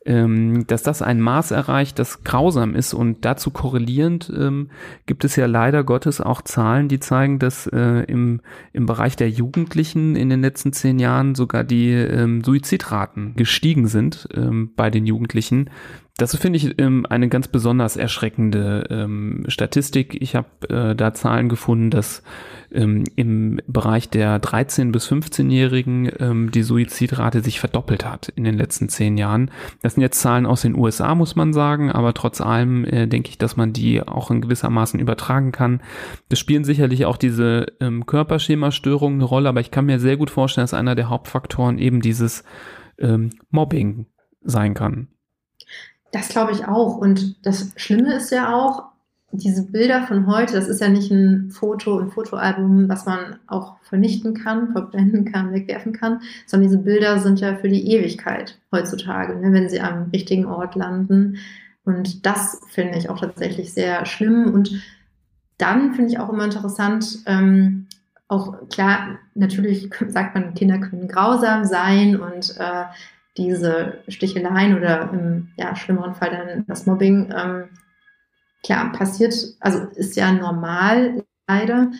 [0.08, 2.94] dass das ein Maß erreicht, das grausam ist.
[2.94, 4.70] Und dazu korrelierend ähm,
[5.06, 8.42] gibt es ja leider Gottes auch Zahlen, die zeigen, dass äh, im,
[8.72, 14.30] im Bereich der Jugendlichen in den letzten zehn Jahren sogar die ähm, Suizidraten gestiegen sind
[14.34, 15.70] ähm, bei den Jugendlichen.
[16.20, 20.20] Das finde ich ähm, eine ganz besonders erschreckende ähm, Statistik.
[20.20, 22.24] Ich habe äh, da Zahlen gefunden, dass
[22.72, 28.58] ähm, im Bereich der 13- bis 15-Jährigen ähm, die Suizidrate sich verdoppelt hat in den
[28.58, 29.52] letzten zehn Jahren.
[29.84, 33.30] Das sind jetzt Zahlen aus den USA, muss man sagen, aber trotz allem äh, denke
[33.30, 35.82] ich, dass man die auch in gewissermaßen übertragen kann.
[36.30, 40.32] Das spielen sicherlich auch diese ähm, Körperschemastörungen eine Rolle, aber ich kann mir sehr gut
[40.32, 42.44] vorstellen, dass einer der Hauptfaktoren eben dieses
[42.98, 44.08] ähm, Mobbing
[44.42, 45.10] sein kann.
[46.12, 46.98] Das glaube ich auch.
[46.98, 48.84] Und das Schlimme ist ja auch,
[49.32, 53.76] diese Bilder von heute, das ist ja nicht ein Foto, ein Fotoalbum, was man auch
[53.84, 59.36] vernichten kann, verblenden kann, wegwerfen kann, sondern diese Bilder sind ja für die Ewigkeit heutzutage,
[59.36, 61.38] ne, wenn sie am richtigen Ort landen.
[61.84, 64.54] Und das finde ich auch tatsächlich sehr schlimm.
[64.54, 64.82] Und
[65.58, 67.88] dann finde ich auch immer interessant, ähm,
[68.30, 72.84] auch klar, natürlich sagt man, Kinder können grausam sein und äh,
[73.38, 77.70] diese Sticheleien oder im ja, schlimmeren Fall dann das Mobbing, ähm,
[78.64, 81.92] klar, passiert, also ist ja normal leider,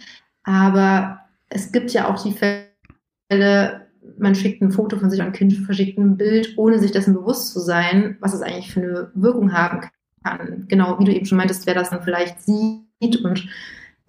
[0.44, 1.20] aber
[1.50, 5.54] es gibt ja auch die Fälle, man schickt ein Foto von sich an ein Kind,
[5.54, 9.54] verschickt ein Bild, ohne sich dessen bewusst zu sein, was es eigentlich für eine Wirkung
[9.54, 9.82] haben
[10.24, 10.66] kann.
[10.68, 13.48] Genau, wie du eben schon meintest, wer das dann vielleicht sieht und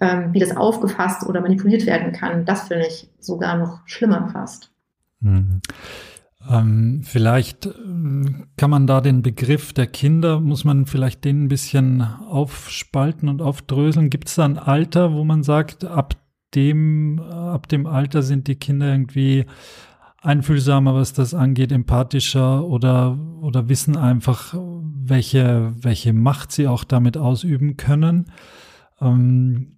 [0.01, 4.71] ähm, wie das aufgefasst oder manipuliert werden kann, das finde ich sogar noch schlimmer fast.
[5.21, 5.61] Mhm.
[6.49, 7.71] Ähm, vielleicht äh,
[8.57, 13.43] kann man da den Begriff der Kinder, muss man vielleicht den ein bisschen aufspalten und
[13.43, 14.11] aufdröseln.
[14.11, 16.17] Gibt es da ein Alter, wo man sagt, ab
[16.55, 19.45] dem, ab dem Alter sind die Kinder irgendwie
[20.21, 27.17] einfühlsamer, was das angeht, empathischer oder, oder wissen einfach, welche, welche Macht sie auch damit
[27.17, 28.33] ausüben können.
[29.01, 29.77] Ähm,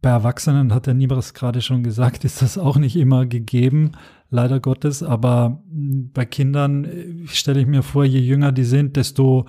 [0.00, 3.92] bei Erwachsenen hat der Nibras gerade schon gesagt, ist das auch nicht immer gegeben,
[4.30, 5.02] leider Gottes.
[5.02, 9.46] Aber bei Kindern äh, stelle ich mir vor, je jünger die sind, desto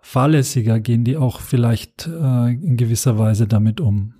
[0.00, 4.14] fahrlässiger gehen die auch vielleicht äh, in gewisser Weise damit um.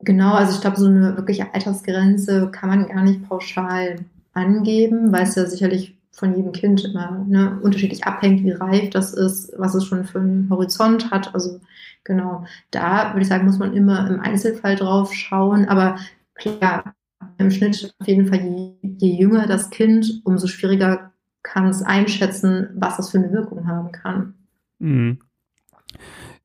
[0.00, 5.22] Genau, also ich glaube, so eine wirkliche Altersgrenze kann man gar nicht pauschal angeben, weil
[5.22, 9.74] es ja sicherlich von jedem Kind immer ne, unterschiedlich abhängt, wie reif das ist, was
[9.74, 11.34] es schon für einen Horizont hat.
[11.34, 11.60] Also
[12.04, 15.66] genau, da würde ich sagen, muss man immer im Einzelfall drauf schauen.
[15.66, 15.96] Aber
[16.34, 16.94] klar,
[17.38, 22.68] im Schnitt auf jeden Fall, je, je jünger das Kind, umso schwieriger kann es einschätzen,
[22.74, 24.34] was das für eine Wirkung haben kann.
[24.78, 25.18] Mhm.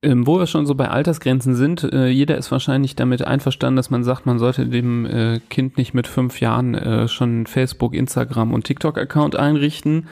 [0.03, 3.89] Ähm, wo wir schon so bei Altersgrenzen sind, äh, jeder ist wahrscheinlich damit einverstanden, dass
[3.89, 8.53] man sagt, man sollte dem äh, Kind nicht mit fünf Jahren äh, schon Facebook, Instagram
[8.53, 10.07] und TikTok-Account einrichten.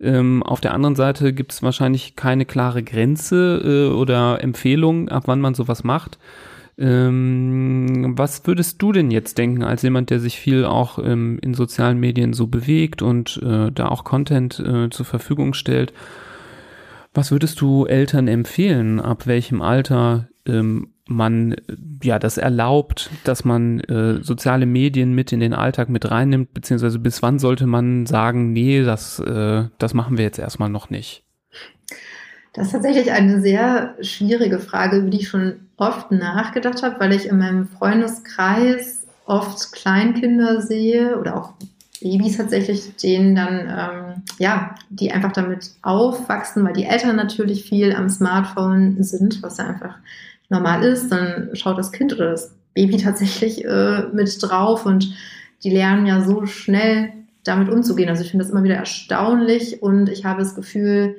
[0.00, 5.24] Ähm, auf der anderen Seite gibt es wahrscheinlich keine klare Grenze äh, oder Empfehlung, ab
[5.26, 6.18] wann man sowas macht.
[6.78, 11.54] Ähm, was würdest du denn jetzt denken, als jemand, der sich viel auch ähm, in
[11.54, 15.92] sozialen Medien so bewegt und äh, da auch Content äh, zur Verfügung stellt?
[17.14, 21.56] Was würdest du Eltern empfehlen, ab welchem Alter ähm, man
[22.02, 26.98] ja das erlaubt, dass man äh, soziale Medien mit in den Alltag mit reinnimmt, beziehungsweise
[26.98, 31.24] bis wann sollte man sagen, nee, das, äh, das machen wir jetzt erstmal noch nicht?
[32.58, 37.12] Das ist tatsächlich eine sehr schwierige Frage, über die ich schon oft nachgedacht habe, weil
[37.12, 41.52] ich in meinem Freundeskreis oft Kleinkinder sehe oder auch
[42.00, 47.94] Babys tatsächlich, denen dann, ähm, ja, die einfach damit aufwachsen, weil die Eltern natürlich viel
[47.94, 49.94] am Smartphone sind, was ja einfach
[50.48, 51.12] normal ist.
[51.12, 55.14] Dann schaut das Kind oder das Baby tatsächlich äh, mit drauf und
[55.62, 57.12] die lernen ja so schnell
[57.44, 58.08] damit umzugehen.
[58.08, 61.18] Also ich finde das immer wieder erstaunlich und ich habe das Gefühl,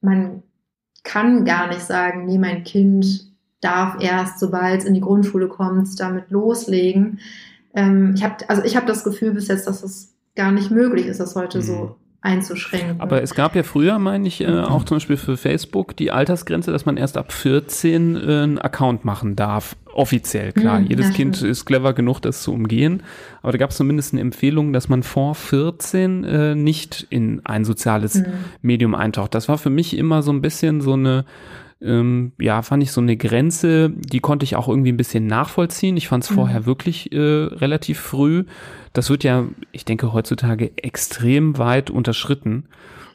[0.00, 0.42] man
[1.06, 5.98] kann gar nicht sagen, nee, mein Kind darf erst, sobald es in die Grundschule kommt,
[5.98, 7.18] damit loslegen
[7.76, 11.06] ähm, ich habe also ich habe das Gefühl bis jetzt, dass es gar nicht möglich
[11.06, 11.62] ist, das heute mhm.
[11.62, 13.00] so einzuschränken.
[13.00, 16.72] Aber es gab ja früher, meine ich, äh, auch zum Beispiel für Facebook die Altersgrenze,
[16.72, 19.76] dass man erst ab 14 äh, einen Account machen darf.
[19.94, 20.80] Offiziell, klar.
[20.80, 21.50] Mhm, Jedes Kind stimmt.
[21.52, 23.02] ist clever genug, das zu umgehen.
[23.40, 27.64] Aber da gab es zumindest eine Empfehlung, dass man vor 14 äh, nicht in ein
[27.64, 28.26] soziales mhm.
[28.60, 29.34] Medium eintaucht.
[29.34, 31.24] Das war für mich immer so ein bisschen so eine
[31.80, 35.96] ähm, ja, fand ich so eine Grenze, die konnte ich auch irgendwie ein bisschen nachvollziehen.
[35.96, 36.34] Ich fand es mhm.
[36.36, 38.44] vorher wirklich äh, relativ früh.
[38.92, 42.64] Das wird ja, ich denke, heutzutage extrem weit unterschritten.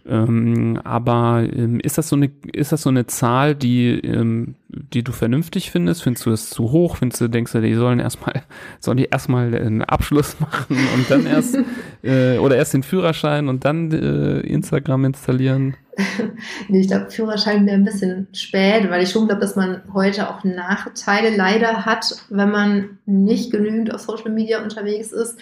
[0.08, 5.04] Ähm, aber ähm, ist das so eine, ist das so eine Zahl, die, ähm, die
[5.04, 6.04] du vernünftig findest?
[6.04, 6.98] Findest du das zu hoch?
[6.98, 8.42] Findest du, denkst du, die sollen erstmal,
[8.80, 11.58] sollen die erstmal einen Abschluss machen und dann erst,
[12.04, 15.76] äh, oder erst den Führerschein und dann äh, Instagram installieren?
[16.68, 20.30] nee, ich glaube, Führerschein wäre ein bisschen spät, weil ich schon glaube, dass man heute
[20.30, 25.38] auch Nachteile leider hat, wenn man nicht genügend auf Social Media unterwegs ist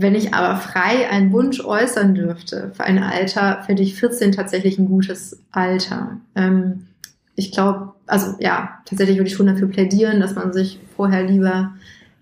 [0.00, 4.78] wenn ich aber frei einen Wunsch äußern dürfte für ein Alter, finde ich 14 tatsächlich
[4.78, 6.18] ein gutes Alter.
[6.36, 6.86] Ähm,
[7.34, 11.72] ich glaube, also ja, tatsächlich würde ich schon dafür plädieren, dass man sich vorher lieber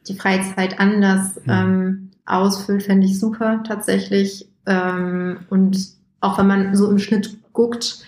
[0.09, 1.53] die Freizeit anders mhm.
[1.53, 4.49] ähm, ausfüllt, fände ich super tatsächlich.
[4.65, 5.79] Ähm, und
[6.21, 7.99] auch wenn man so im Schnitt guckt,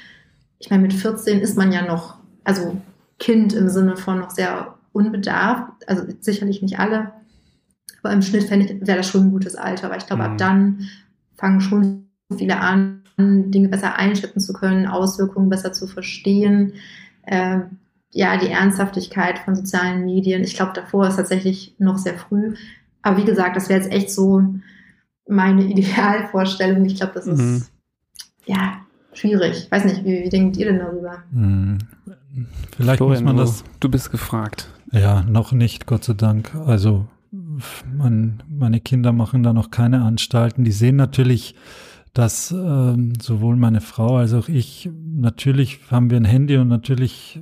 [0.60, 2.80] ich meine, mit 14 ist man ja noch, also
[3.18, 7.12] Kind im Sinne von noch sehr unbedarft, also sicherlich nicht alle,
[8.02, 10.30] aber im Schnitt wäre das schon ein gutes Alter, weil ich glaube, mhm.
[10.30, 10.88] ab dann
[11.36, 16.74] fangen schon viele an, Dinge besser einschätzen zu können, Auswirkungen besser zu verstehen.
[17.22, 17.60] Äh,
[18.12, 20.42] ja, die Ernsthaftigkeit von sozialen Medien.
[20.42, 22.54] Ich glaube, davor ist tatsächlich noch sehr früh.
[23.02, 24.42] Aber wie gesagt, das wäre jetzt echt so
[25.28, 26.84] meine Idealvorstellung.
[26.84, 27.62] Ich glaube, das ist mhm.
[28.46, 28.80] ja
[29.12, 29.64] schwierig.
[29.64, 31.24] Ich weiß nicht, wie, wie denkt ihr denn darüber?
[31.32, 31.78] Mhm.
[32.76, 33.64] Vielleicht Florian, muss man das.
[33.80, 34.68] Du bist gefragt.
[34.92, 36.54] Ja, noch nicht, Gott sei Dank.
[36.54, 37.06] Also
[37.96, 40.64] mein, meine Kinder machen da noch keine Anstalten.
[40.64, 41.54] Die sehen natürlich,
[42.14, 47.40] dass ähm, sowohl meine Frau als auch ich, natürlich haben wir ein Handy und natürlich,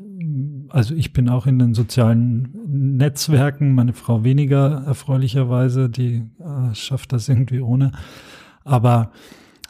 [0.69, 7.13] also ich bin auch in den sozialen Netzwerken, meine Frau weniger erfreulicherweise, die äh, schafft
[7.13, 7.93] das irgendwie ohne.
[8.65, 9.13] Aber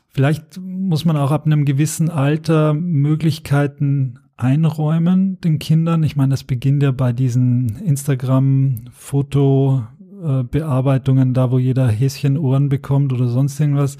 [0.08, 6.02] vielleicht muss man auch ab einem gewissen Alter Möglichkeiten einräumen den Kindern.
[6.02, 9.84] Ich meine, das beginnt ja bei diesen Instagram-Foto-
[10.16, 13.98] Videobearbeitungen, da wo jeder Häschenohren bekommt oder sonst irgendwas.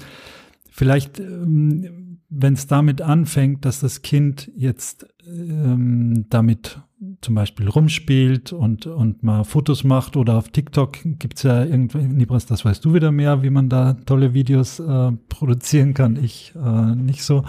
[0.69, 6.79] Vielleicht, ähm, wenn es damit anfängt, dass das Kind jetzt ähm, damit
[7.21, 12.45] zum Beispiel rumspielt und, und mal Fotos macht oder auf TikTok gibt's ja irgendwie, Nibras,
[12.45, 16.15] das weißt du wieder mehr, wie man da tolle Videos äh, produzieren kann.
[16.21, 17.43] Ich äh, nicht so.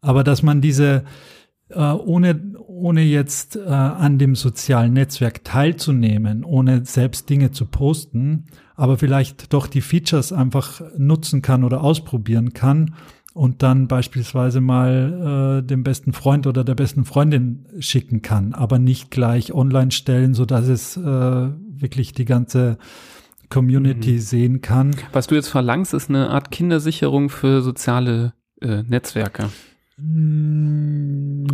[0.00, 1.04] Aber dass man diese,
[1.70, 8.46] äh, ohne, ohne jetzt äh, an dem sozialen Netzwerk teilzunehmen, ohne selbst Dinge zu posten,
[8.76, 12.94] aber vielleicht doch die Features einfach nutzen kann oder ausprobieren kann
[13.34, 18.78] und dann beispielsweise mal äh, dem besten Freund oder der besten Freundin schicken kann, aber
[18.78, 22.78] nicht gleich online stellen, so dass es äh, wirklich die ganze
[23.48, 24.18] Community mhm.
[24.18, 24.96] sehen kann.
[25.12, 29.50] Was du jetzt verlangst, ist eine Art Kindersicherung für soziale äh, Netzwerke.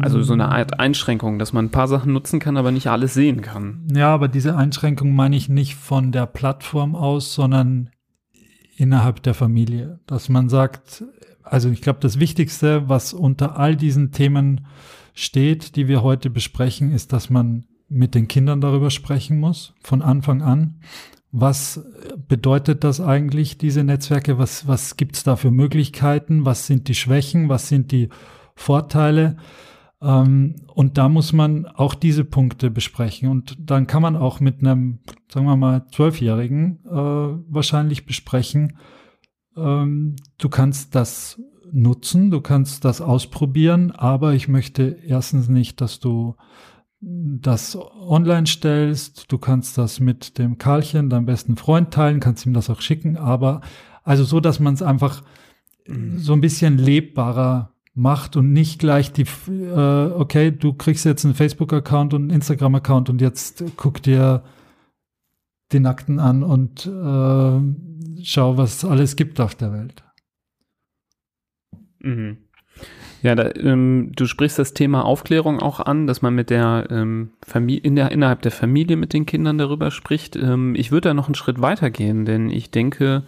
[0.00, 3.14] Also so eine Art Einschränkung, dass man ein paar Sachen nutzen kann, aber nicht alles
[3.14, 3.86] sehen kann.
[3.94, 7.90] Ja, aber diese Einschränkung meine ich nicht von der Plattform aus, sondern
[8.76, 10.00] innerhalb der Familie.
[10.06, 11.04] Dass man sagt,
[11.42, 14.66] also ich glaube, das Wichtigste, was unter all diesen Themen
[15.14, 20.02] steht, die wir heute besprechen, ist, dass man mit den Kindern darüber sprechen muss, von
[20.02, 20.80] Anfang an.
[21.36, 21.84] Was
[22.28, 24.38] bedeutet das eigentlich, diese Netzwerke?
[24.38, 26.44] Was, was gibt's da für Möglichkeiten?
[26.44, 27.48] Was sind die Schwächen?
[27.48, 28.08] Was sind die
[28.54, 29.36] Vorteile?
[30.00, 33.28] Ähm, und da muss man auch diese Punkte besprechen.
[33.28, 38.78] Und dann kann man auch mit einem, sagen wir mal, Zwölfjährigen äh, wahrscheinlich besprechen,
[39.56, 45.98] ähm, du kannst das nutzen, du kannst das ausprobieren, aber ich möchte erstens nicht, dass
[45.98, 46.36] du
[47.06, 49.30] das online stellst.
[49.30, 53.16] Du kannst das mit dem Karlchen, deinem besten Freund teilen, kannst ihm das auch schicken,
[53.16, 53.60] aber
[54.02, 55.22] also so, dass man es einfach
[56.16, 61.34] so ein bisschen lebbarer macht und nicht gleich die, äh, okay, du kriegst jetzt einen
[61.34, 64.42] Facebook-Account und einen Instagram-Account und jetzt guck dir
[65.72, 70.02] die Nackten an und äh, schau, was es alles gibt auf der Welt.
[72.00, 72.43] Mhm.
[73.24, 77.30] Ja, da, ähm, du sprichst das Thema Aufklärung auch an, dass man mit der ähm,
[77.42, 80.36] Familie in der, innerhalb der Familie mit den Kindern darüber spricht.
[80.36, 83.22] Ähm, ich würde da noch einen Schritt weiter gehen, denn ich denke,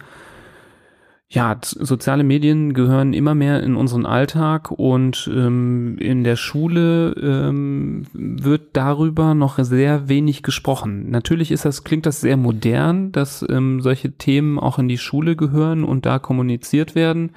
[1.29, 8.05] ja, soziale Medien gehören immer mehr in unseren Alltag und ähm, in der Schule ähm,
[8.13, 11.09] wird darüber noch sehr wenig gesprochen.
[11.09, 15.35] Natürlich ist das, klingt das sehr modern, dass ähm, solche Themen auch in die Schule
[15.35, 17.31] gehören und da kommuniziert werden.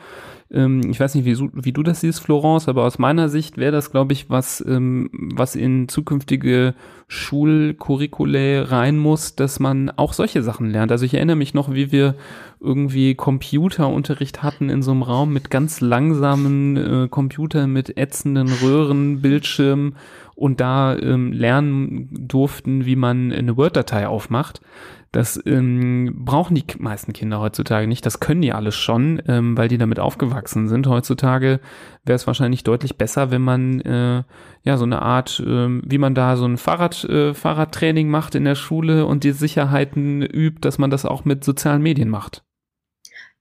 [0.52, 3.72] Ähm, ich weiß nicht, wie, wie, du das siehst, Florence, aber aus meiner Sicht wäre
[3.72, 6.74] das, glaube ich, was, ähm, was in zukünftige
[7.06, 10.90] Schulcurriculae rein muss, dass man auch solche Sachen lernt.
[10.90, 12.16] Also ich erinnere mich noch, wie wir
[12.60, 19.22] irgendwie Computerunterricht hatten in so einem Raum mit ganz langsamen äh, Computern, mit ätzenden Röhren,
[19.22, 19.94] Bildschirmen
[20.34, 24.60] und da ähm, lernen durften, wie man eine Word-Datei aufmacht.
[25.12, 28.06] Das ähm, brauchen die meisten Kinder heutzutage nicht.
[28.06, 30.86] Das können die alles schon, ähm, weil die damit aufgewachsen sind.
[30.86, 31.58] Heutzutage
[32.04, 34.22] wäre es wahrscheinlich deutlich besser, wenn man äh,
[34.62, 38.44] ja so eine Art, äh, wie man da so ein Fahrrad, äh, Fahrradtraining macht in
[38.44, 42.44] der Schule und die Sicherheiten übt, dass man das auch mit sozialen Medien macht.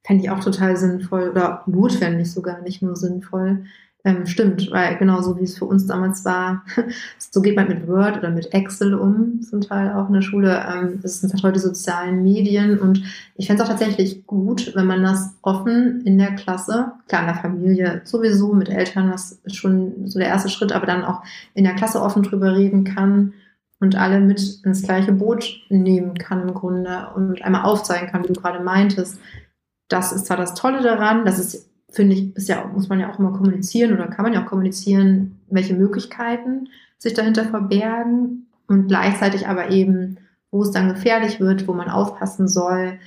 [0.03, 3.65] Fände ich auch total sinnvoll oder notwendig sogar, nicht nur sinnvoll.
[4.06, 6.64] Ähm, stimmt, weil genauso wie es für uns damals war,
[7.18, 10.66] so geht man mit Word oder mit Excel um, zum Teil auch in der Schule.
[10.74, 13.04] Ähm, das sind halt heute sozialen Medien und
[13.36, 17.28] ich fände es auch tatsächlich gut, wenn man das offen in der Klasse, klar in
[17.28, 21.22] der Familie sowieso, mit Eltern, das ist schon so der erste Schritt, aber dann auch
[21.54, 23.34] in der Klasse offen drüber reden kann
[23.82, 28.32] und alle mit ins gleiche Boot nehmen kann im Grunde und einmal aufzeigen kann, wie
[28.32, 29.20] du gerade meintest.
[29.89, 33.12] Das ist zwar das Tolle daran, dass es finde ich, ist ja, muss man ja
[33.12, 38.88] auch immer kommunizieren oder kann man ja auch kommunizieren, welche Möglichkeiten sich dahinter verbergen und
[38.88, 40.18] gleichzeitig aber eben,
[40.52, 43.00] wo es dann gefährlich wird, wo man aufpassen soll.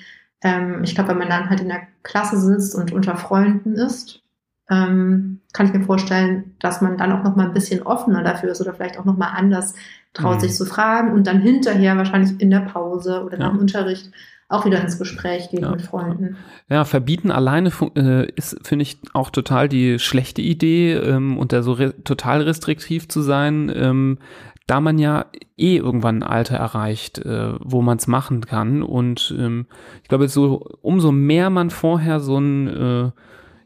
[0.43, 4.23] Ähm, ich glaube, wenn man dann halt in der Klasse sitzt und unter Freunden ist,
[4.71, 8.53] ähm, kann ich mir vorstellen, dass man dann auch noch mal ein bisschen offener dafür
[8.53, 9.75] ist oder vielleicht auch noch mal anders
[10.15, 10.41] traut, mhm.
[10.41, 13.45] sich zu fragen und dann hinterher wahrscheinlich in der Pause oder ja.
[13.45, 14.11] nach dem Unterricht
[14.53, 15.71] auch wieder ins Gespräch gehen ja.
[15.71, 16.37] mit Freunden.
[16.69, 21.63] Ja, verbieten alleine äh, ist, finde ich, auch total die schlechte Idee ähm, und da
[21.63, 24.19] so re total restriktiv zu sein, ähm,
[24.67, 25.27] da man ja
[25.57, 28.83] eh irgendwann ein Alter erreicht, äh, wo man es machen kann.
[28.83, 29.67] Und ähm,
[30.03, 33.11] ich glaube, so umso mehr man vorher so ein äh,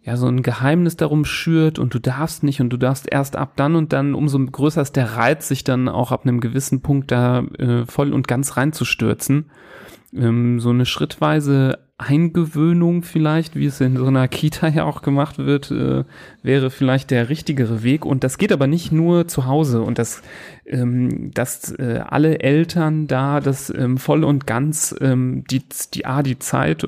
[0.07, 3.55] ja, so ein Geheimnis darum schürt und du darfst nicht und du darfst erst ab
[3.57, 7.11] dann und dann, umso größer ist der Reiz, sich dann auch ab einem gewissen Punkt
[7.11, 9.47] da äh, voll und ganz reinzustürzen.
[10.15, 15.39] Ähm, so eine schrittweise Eingewöhnung vielleicht, wie es in so einer Kita ja auch gemacht
[15.39, 16.05] wird, äh,
[16.43, 18.05] wäre vielleicht der richtigere Weg.
[18.05, 20.21] Und das geht aber nicht nur zu Hause und das,
[20.67, 25.63] ähm, dass äh, alle Eltern da das ähm, voll und ganz ähm, die,
[25.95, 26.87] die A, die Zeit,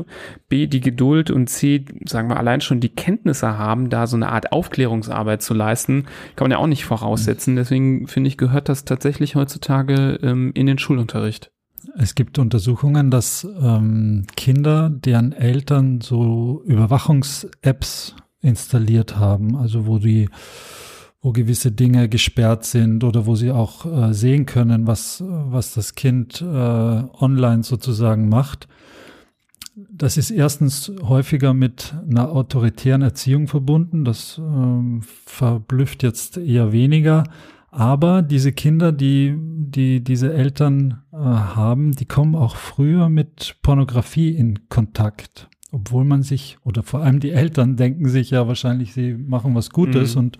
[0.51, 4.29] B, die Geduld und C, sagen wir allein schon die Kenntnisse haben, da so eine
[4.29, 6.05] Art Aufklärungsarbeit zu leisten,
[6.37, 7.57] kann man ja auch nicht voraussetzen.
[7.57, 11.51] Deswegen finde ich, gehört das tatsächlich heutzutage ähm, in den Schulunterricht.
[11.97, 20.28] Es gibt Untersuchungen, dass ähm, Kinder, deren Eltern so Überwachungs-Apps installiert haben, also wo die,
[21.20, 25.95] wo gewisse Dinge gesperrt sind oder wo sie auch äh, sehen können, was, was das
[25.95, 28.68] Kind äh, online sozusagen macht.
[29.91, 34.05] Das ist erstens häufiger mit einer autoritären Erziehung verbunden.
[34.05, 37.24] Das ähm, verblüfft jetzt eher weniger.
[37.71, 44.31] Aber diese Kinder, die, die diese Eltern äh, haben, die kommen auch früher mit Pornografie
[44.31, 45.49] in Kontakt.
[45.71, 49.69] Obwohl man sich, oder vor allem die Eltern denken sich ja wahrscheinlich, sie machen was
[49.69, 50.21] Gutes mhm.
[50.21, 50.37] und,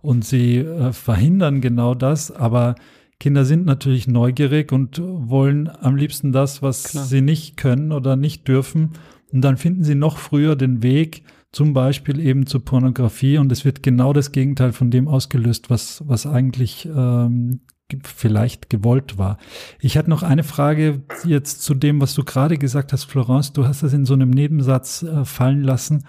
[0.00, 2.30] und sie äh, verhindern genau das.
[2.30, 2.76] Aber
[3.18, 7.04] Kinder sind natürlich neugierig und wollen am liebsten das, was Klar.
[7.04, 8.92] sie nicht können oder nicht dürfen.
[9.30, 13.64] Und dann finden sie noch früher den Weg, zum Beispiel eben zur Pornografie und es
[13.64, 17.60] wird genau das Gegenteil von dem ausgelöst, was, was eigentlich ähm,
[18.04, 19.38] vielleicht gewollt war.
[19.80, 23.52] Ich hatte noch eine Frage jetzt zu dem, was du gerade gesagt hast, Florence.
[23.52, 26.04] Du hast das in so einem Nebensatz äh, fallen lassen,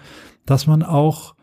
[0.46, 1.34] dass man auch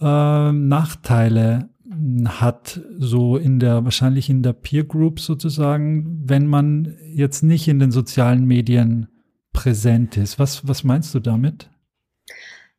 [0.00, 6.94] äh, Nachteile hm, hat, so in der, wahrscheinlich in der Peer Group sozusagen, wenn man
[7.14, 9.08] jetzt nicht in den sozialen Medien
[9.54, 10.38] präsent ist.
[10.38, 11.70] Was, was meinst du damit?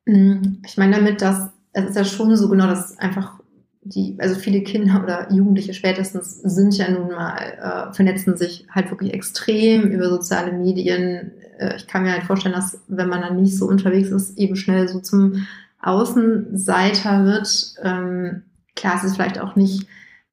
[0.10, 3.40] Mm, ich meine damit, dass es ist ja schon so genau, dass einfach
[3.82, 8.90] die, also viele Kinder oder Jugendliche spätestens sind ja nun mal, äh, vernetzen sich halt
[8.90, 11.32] wirklich extrem über soziale Medien.
[11.60, 14.56] Äh, ich kann mir halt vorstellen, dass wenn man dann nicht so unterwegs ist, eben
[14.56, 15.46] schnell so zum
[15.82, 17.76] Außenseiter wird.
[17.84, 18.44] Ähm,
[18.76, 19.88] klar, es ist vielleicht auch nicht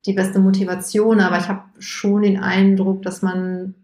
[0.07, 3.74] die beste Motivation, aber ich habe schon den Eindruck, dass man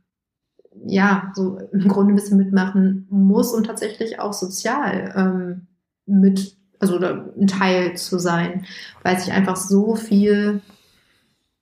[0.87, 5.67] ja so im Grunde ein bisschen mitmachen muss und tatsächlich auch sozial ähm,
[6.07, 8.67] mit, also ein Teil zu sein,
[9.03, 10.61] weil sich einfach so viel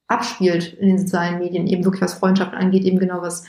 [0.08, 3.44] abspielt in den sozialen Medien, eben wirklich was Freundschaft angeht, eben genau was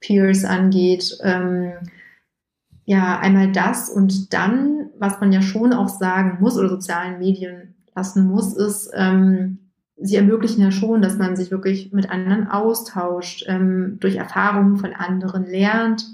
[0.00, 1.18] Peers angeht.
[1.22, 1.72] Ähm,
[2.84, 7.74] ja, einmal das und dann, was man ja schon auch sagen muss oder sozialen Medien
[7.96, 9.58] lassen muss, ist, ähm,
[9.96, 14.92] sie ermöglichen ja schon, dass man sich wirklich mit anderen austauscht, ähm, durch Erfahrungen von
[14.92, 16.04] anderen lernt,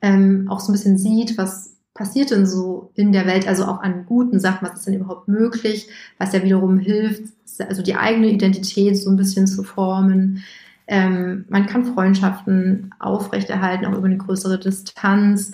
[0.00, 1.67] ähm, auch so ein bisschen sieht, was
[1.98, 5.26] passiert denn so in der Welt, also auch an guten Sachen, was ist denn überhaupt
[5.26, 7.24] möglich, was ja wiederum hilft,
[7.58, 10.44] also die eigene Identität so ein bisschen zu formen.
[10.86, 15.52] Ähm, man kann Freundschaften aufrechterhalten, auch über eine größere Distanz.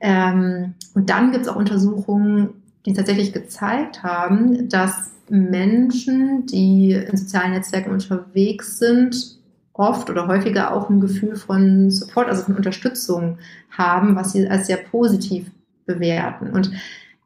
[0.00, 7.16] Ähm, und dann gibt es auch Untersuchungen, die tatsächlich gezeigt haben, dass Menschen, die in
[7.16, 9.38] sozialen Netzwerken unterwegs sind,
[9.74, 13.36] oft oder häufiger auch ein Gefühl von Support, also von Unterstützung
[13.70, 15.50] haben, was sie als sehr positiv
[15.86, 16.50] bewerten.
[16.50, 16.70] Und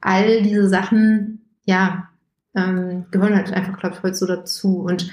[0.00, 2.08] all diese Sachen, ja,
[2.54, 4.80] ähm, gehören halt einfach, glaube ich, heute so dazu.
[4.80, 5.10] Und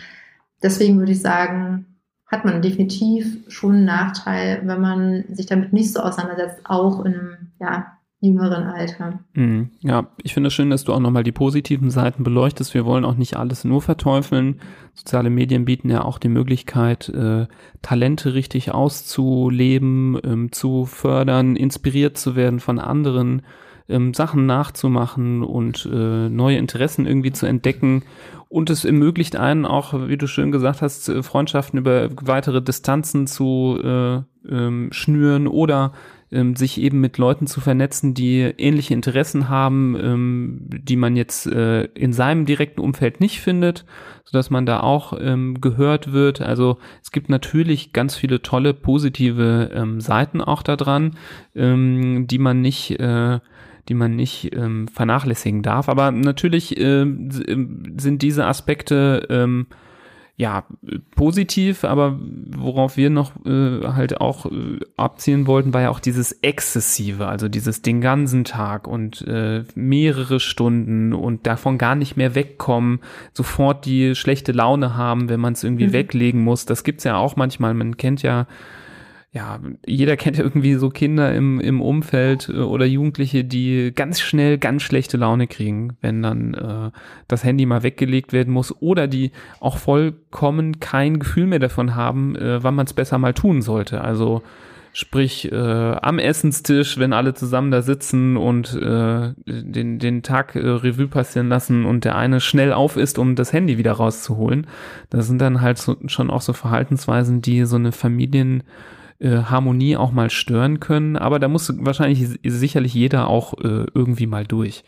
[0.64, 1.86] deswegen würde ich sagen,
[2.28, 7.14] hat man definitiv schon einen Nachteil, wenn man sich damit nicht so auseinandersetzt, auch in
[7.14, 7.95] einem ja,
[8.26, 9.20] jüngeren Alter.
[9.34, 9.70] Mhm.
[9.82, 12.74] Ja, ich finde es schön, dass du auch nochmal die positiven Seiten beleuchtest.
[12.74, 14.60] Wir wollen auch nicht alles nur verteufeln.
[14.94, 17.48] Soziale Medien bieten ja auch die Möglichkeit, äh,
[17.82, 23.42] Talente richtig auszuleben, ähm, zu fördern, inspiriert zu werden von anderen,
[23.88, 28.04] ähm, Sachen nachzumachen und äh, neue Interessen irgendwie zu entdecken.
[28.50, 33.28] Und es ermöglicht einen auch, wie du schön gesagt hast, äh, Freundschaften über weitere Distanzen
[33.28, 35.94] zu äh, ähm, schnüren oder
[36.36, 41.48] ähm, sich eben mit Leuten zu vernetzen, die ähnliche Interessen haben, ähm, die man jetzt
[41.48, 43.86] äh, in seinem direkten Umfeld nicht findet,
[44.26, 46.42] so dass man da auch ähm, gehört wird.
[46.42, 51.16] Also es gibt natürlich ganz viele tolle positive ähm, Seiten auch daran,
[51.56, 53.40] ähm, die man nicht äh,
[53.88, 55.90] die man nicht ähm, vernachlässigen darf.
[55.90, 59.68] Aber natürlich äh, sind diese Aspekte ähm,
[60.38, 60.66] ja,
[61.16, 62.20] positiv, aber
[62.58, 67.48] worauf wir noch äh, halt auch äh, abzielen wollten, war ja auch dieses Exzessive, also
[67.48, 73.00] dieses den ganzen Tag und äh, mehrere Stunden und davon gar nicht mehr wegkommen,
[73.32, 75.94] sofort die schlechte Laune haben, wenn man es irgendwie mhm.
[75.94, 76.66] weglegen muss.
[76.66, 77.74] Das gibt's ja auch manchmal.
[77.74, 78.46] Man kennt ja
[79.36, 84.22] ja, jeder kennt ja irgendwie so Kinder im, im Umfeld äh, oder Jugendliche, die ganz
[84.22, 86.92] schnell ganz schlechte Laune kriegen, wenn dann äh,
[87.28, 92.38] das Handy mal weggelegt werden muss oder die auch vollkommen kein Gefühl mehr davon haben,
[92.38, 94.02] äh, wann man es besser mal tun sollte.
[94.02, 94.42] Also
[94.98, 95.56] Sprich, äh,
[96.02, 101.50] am Essenstisch, wenn alle zusammen da sitzen und äh, den, den Tag äh, Revue passieren
[101.50, 104.68] lassen und der eine schnell auf ist, um das Handy wieder rauszuholen.
[105.10, 108.64] Das sind dann halt so, schon auch so Verhaltensweisen, die so eine Familien
[109.20, 114.28] äh, Harmonie auch mal stören können, aber da muss wahrscheinlich sicherlich jeder auch äh, irgendwie
[114.28, 114.84] mal durch.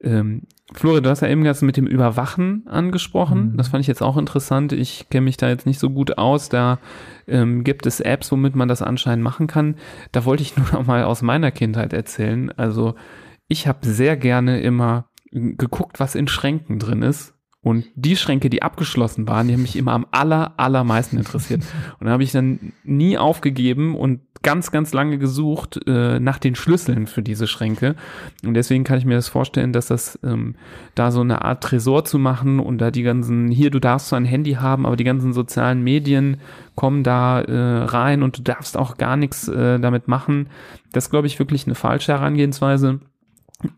[0.00, 0.42] Ähm,
[0.74, 3.52] Florian, du hast ja eben das mit dem Überwachen angesprochen.
[3.52, 3.56] Mhm.
[3.56, 4.72] Das fand ich jetzt auch interessant.
[4.72, 6.48] Ich kenne mich da jetzt nicht so gut aus.
[6.50, 6.78] Da
[7.26, 9.76] ähm, gibt es Apps, womit man das anscheinend machen kann.
[10.12, 12.52] Da wollte ich nur noch mal aus meiner Kindheit erzählen.
[12.56, 12.94] Also
[13.48, 17.34] ich habe sehr gerne immer geguckt, was in Schränken drin ist.
[17.60, 21.64] Und die Schränke, die abgeschlossen waren, die haben mich immer am aller, allermeisten interessiert.
[21.98, 26.54] Und da habe ich dann nie aufgegeben und ganz, ganz lange gesucht äh, nach den
[26.54, 27.96] Schlüsseln für diese Schränke.
[28.44, 30.54] Und deswegen kann ich mir das vorstellen, dass das ähm,
[30.94, 34.20] da so eine Art Tresor zu machen und da die ganzen, hier, du darfst zwar
[34.20, 36.38] ein Handy haben, aber die ganzen sozialen Medien
[36.76, 40.48] kommen da äh, rein und du darfst auch gar nichts äh, damit machen.
[40.92, 43.00] Das glaube ich wirklich eine falsche Herangehensweise.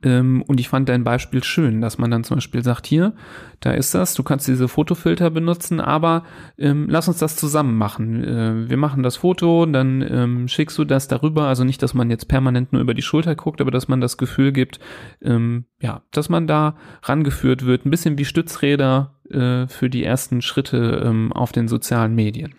[0.02, 3.14] Ähm, und ich fand dein Beispiel schön, dass man dann zum Beispiel sagt, hier,
[3.60, 6.24] da ist das, du kannst diese Fotofilter benutzen, aber
[6.58, 8.22] ähm, lass uns das zusammen machen.
[8.22, 12.10] Äh, wir machen das Foto, dann ähm, schickst du das darüber, also nicht, dass man
[12.10, 14.80] jetzt permanent nur über die Schulter guckt, aber dass man das Gefühl gibt,
[15.22, 20.42] ähm, ja, dass man da rangeführt wird, ein bisschen wie Stützräder äh, für die ersten
[20.42, 22.54] Schritte ähm, auf den sozialen Medien.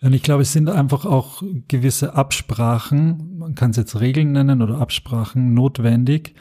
[0.00, 4.62] Und ich glaube, es sind einfach auch gewisse Absprachen, man kann es jetzt Regeln nennen
[4.62, 6.34] oder Absprachen notwendig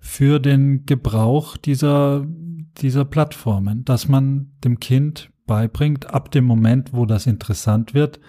[0.00, 2.26] für den Gebrauch dieser,
[2.78, 8.20] dieser Plattformen, dass man dem Kind beibringt, ab dem Moment, wo das interessant wird,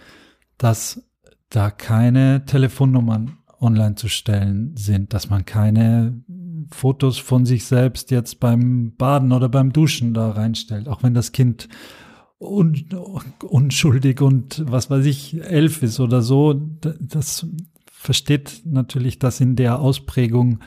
[0.57, 1.09] dass
[1.49, 6.21] da keine Telefonnummern online zu stellen sind, dass man keine
[6.71, 11.31] Fotos von sich selbst jetzt beim Baden oder beim Duschen da reinstellt, auch wenn das
[11.31, 11.69] Kind
[12.47, 12.85] un,
[13.43, 16.53] unschuldig und was weiß ich, elf ist oder so,
[16.99, 17.47] das
[17.87, 20.59] versteht natürlich das in der Ausprägung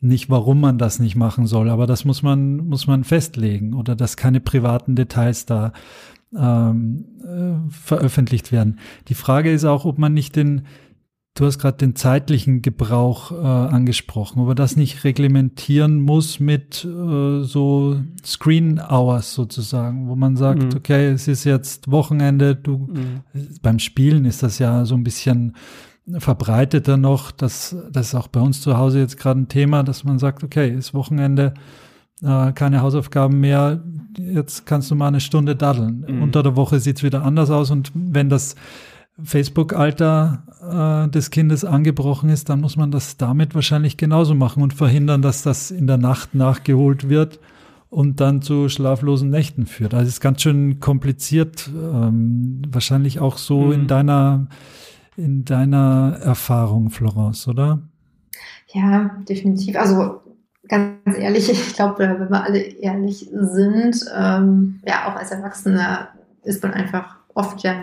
[0.00, 3.94] nicht, warum man das nicht machen soll, aber das muss man, muss man festlegen oder
[3.94, 5.72] dass keine privaten Details da
[6.36, 8.78] ähm, äh, veröffentlicht werden.
[9.08, 10.62] Die Frage ist auch, ob man nicht den,
[11.34, 16.84] Du hast gerade den zeitlichen Gebrauch äh, angesprochen, ob man das nicht reglementieren muss mit
[16.84, 20.76] äh, so Screen Hours sozusagen, wo man sagt, mhm.
[20.76, 23.22] okay, es ist jetzt Wochenende, du mhm.
[23.62, 25.56] beim Spielen ist das ja so ein bisschen
[26.18, 30.04] verbreiteter noch, dass das ist auch bei uns zu Hause jetzt gerade ein Thema, dass
[30.04, 31.54] man sagt, okay, ist Wochenende,
[32.22, 33.82] äh, keine Hausaufgaben mehr,
[34.18, 36.04] jetzt kannst du mal eine Stunde daddeln.
[36.06, 36.22] Mhm.
[36.24, 38.54] Unter der Woche sieht's wieder anders aus und wenn das
[39.22, 44.72] Facebook-Alter äh, des Kindes angebrochen ist, dann muss man das damit wahrscheinlich genauso machen und
[44.72, 47.38] verhindern, dass das in der Nacht nachgeholt wird
[47.90, 49.92] und dann zu schlaflosen Nächten führt.
[49.92, 53.72] Also es ist ganz schön kompliziert, ähm, wahrscheinlich auch so mhm.
[53.72, 54.46] in deiner
[55.14, 57.82] in deiner Erfahrung, Florence, oder?
[58.68, 59.76] Ja, definitiv.
[59.76, 60.22] Also
[60.68, 66.08] ganz ehrlich, ich glaube, wenn wir alle ehrlich sind, ähm, ja, auch als Erwachsener
[66.44, 67.74] ist man einfach oft ja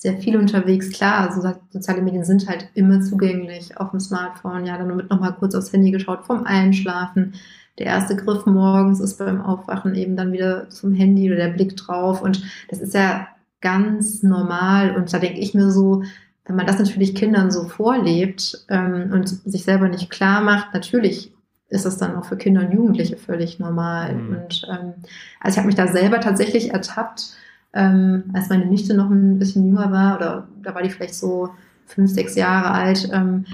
[0.00, 0.90] sehr viel unterwegs.
[0.90, 4.64] Klar, also soziale Medien sind halt immer zugänglich auf dem Smartphone.
[4.64, 7.34] Ja, dann wird nochmal kurz aufs Handy geschaut vom Einschlafen.
[7.78, 11.76] Der erste Griff morgens ist beim Aufwachen eben dann wieder zum Handy oder der Blick
[11.76, 12.22] drauf.
[12.22, 13.28] Und das ist ja
[13.60, 14.96] ganz normal.
[14.96, 16.02] Und da denke ich mir so,
[16.46, 21.34] wenn man das natürlich Kindern so vorlebt ähm, und sich selber nicht klar macht, natürlich
[21.68, 24.14] ist das dann auch für Kinder und Jugendliche völlig normal.
[24.14, 24.28] Mhm.
[24.30, 24.94] Und ähm,
[25.40, 27.34] also ich habe mich da selber tatsächlich ertappt,
[27.72, 31.50] ähm, als meine Nichte noch ein bisschen jünger war, oder da war die vielleicht so
[31.86, 33.08] fünf, sechs Jahre alt.
[33.12, 33.46] Ähm,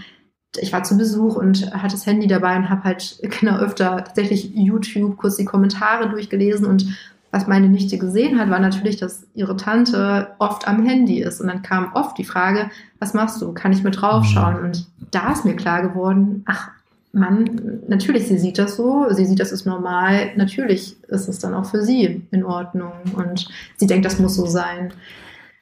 [0.59, 4.55] ich war zu Besuch und hatte das Handy dabei und habe halt genau öfter tatsächlich
[4.55, 6.87] YouTube kurz die Kommentare durchgelesen und
[7.33, 11.41] was meine Nichte gesehen hat, war natürlich, dass ihre Tante oft am Handy ist.
[11.41, 13.53] Und dann kam oft die Frage, was machst du?
[13.53, 14.59] Kann ich mit draufschauen?
[14.59, 14.65] Mhm.
[14.65, 16.71] Und da ist mir klar geworden, ach,
[17.17, 21.55] Mann, natürlich, sie sieht das so, sie sieht, das ist normal, natürlich ist es dann
[21.55, 24.93] auch für sie in Ordnung und sie denkt, das muss so sein.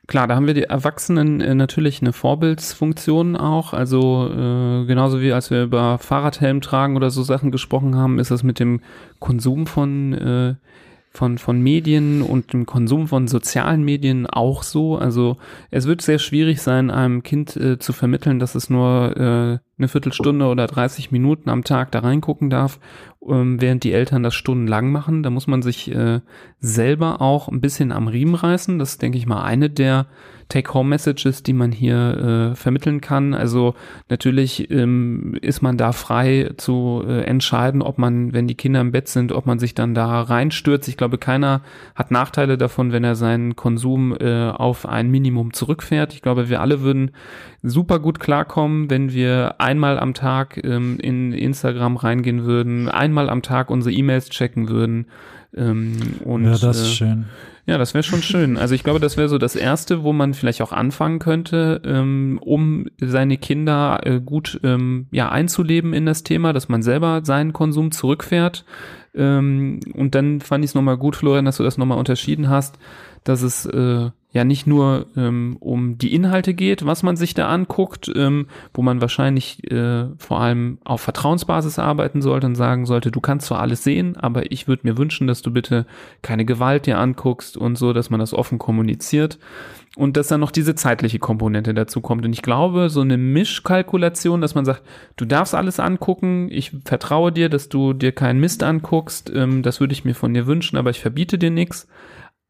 [0.07, 3.73] Klar, da haben wir die Erwachsenen äh, natürlich eine Vorbildsfunktion auch.
[3.73, 8.31] Also äh, genauso wie als wir über Fahrradhelm tragen oder so Sachen gesprochen haben, ist
[8.31, 8.81] das mit dem
[9.19, 10.55] Konsum von äh,
[11.15, 14.99] von, von Medien und dem Konsum von sozialen Medien auch so.
[14.99, 15.37] Also
[15.71, 19.89] es wird sehr schwierig sein, einem Kind äh, zu vermitteln, dass es nur äh, eine
[19.89, 22.79] Viertelstunde oder 30 Minuten am Tag da reingucken darf,
[23.29, 25.23] ähm, während die Eltern das stundenlang machen.
[25.23, 26.21] Da muss man sich äh,
[26.61, 28.79] selber auch ein bisschen am Riemen reißen.
[28.79, 30.07] Das ist, denke ich mal, eine der
[30.49, 33.35] Take-Home-Messages, die man hier äh, vermitteln kann.
[33.35, 33.75] Also
[34.09, 38.93] natürlich ähm, ist man da frei zu äh, entscheiden, ob man, wenn die Kinder im
[38.93, 40.89] Bett sind, ob man sich dann da reinstürzt.
[40.89, 41.63] Ich glaube, keiner
[41.95, 46.13] hat Nachteile davon, wenn er seinen Konsum äh, auf ein Minimum zurückfährt.
[46.15, 47.13] Ich glaube, wir alle würden
[47.63, 53.43] super gut klarkommen, wenn wir einmal am Tag ähm, in Instagram reingehen würden, einmal am
[53.43, 55.07] Tag unsere E-Mails checken würden.
[55.57, 57.25] Ähm, und, ja, das ist äh, schön.
[57.67, 58.59] Ja, das wäre schon schön.
[58.59, 62.39] Also ich glaube, das wäre so das Erste, wo man vielleicht auch anfangen könnte, ähm,
[62.43, 67.55] um seine Kinder äh, gut ähm, ja, einzuleben in das Thema, dass man selber seinen
[67.55, 68.67] Konsum zurückfährt.
[69.15, 72.79] Ähm, und dann fand ich es nochmal gut, Florian, dass du das nochmal unterschieden hast,
[73.23, 77.49] dass es äh, ja nicht nur ähm, um die Inhalte geht, was man sich da
[77.49, 83.13] anguckt, ähm, wo man wahrscheinlich äh, vor allem auf Vertrauensbasis arbeiten sollte und sagen sollte,
[83.13, 85.87] du kannst zwar alles sehen, aber ich würde mir wünschen, dass du bitte
[86.23, 89.39] keine Gewalt dir anguckst und so, dass man das offen kommuniziert
[89.97, 92.25] und dass dann noch diese zeitliche Komponente dazu kommt.
[92.25, 94.83] Und ich glaube, so eine Mischkalkulation, dass man sagt,
[95.17, 99.79] du darfst alles angucken, ich vertraue dir, dass du dir keinen Mist anguckst, ähm, das
[99.79, 101.87] würde ich mir von dir wünschen, aber ich verbiete dir nichts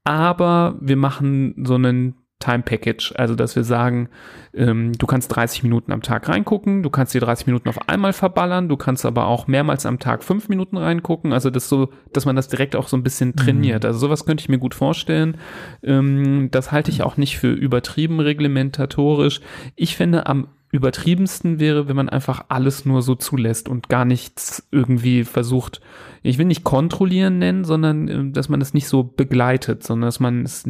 [0.05, 4.11] aber wir machen so einen Time Package, also dass wir sagen,
[4.53, 8.13] ähm, du kannst 30 Minuten am Tag reingucken, du kannst die 30 Minuten auf einmal
[8.13, 12.27] verballern, du kannst aber auch mehrmals am Tag fünf Minuten reingucken, also das so, dass
[12.27, 13.37] man das direkt auch so ein bisschen mhm.
[13.37, 13.85] trainiert.
[13.85, 13.87] Mhm.
[13.87, 15.39] Also sowas könnte ich mir gut vorstellen.
[15.83, 19.41] Ähm, das halte ich auch nicht für übertrieben reglementatorisch.
[19.75, 24.67] Ich finde am übertriebensten wäre, wenn man einfach alles nur so zulässt und gar nichts
[24.73, 25.81] irgendwie versucht,
[26.25, 30.19] ich will nicht kontrollieren nennen, sondern äh, dass man es nicht so begleitet, sondern dass
[30.19, 30.65] man es,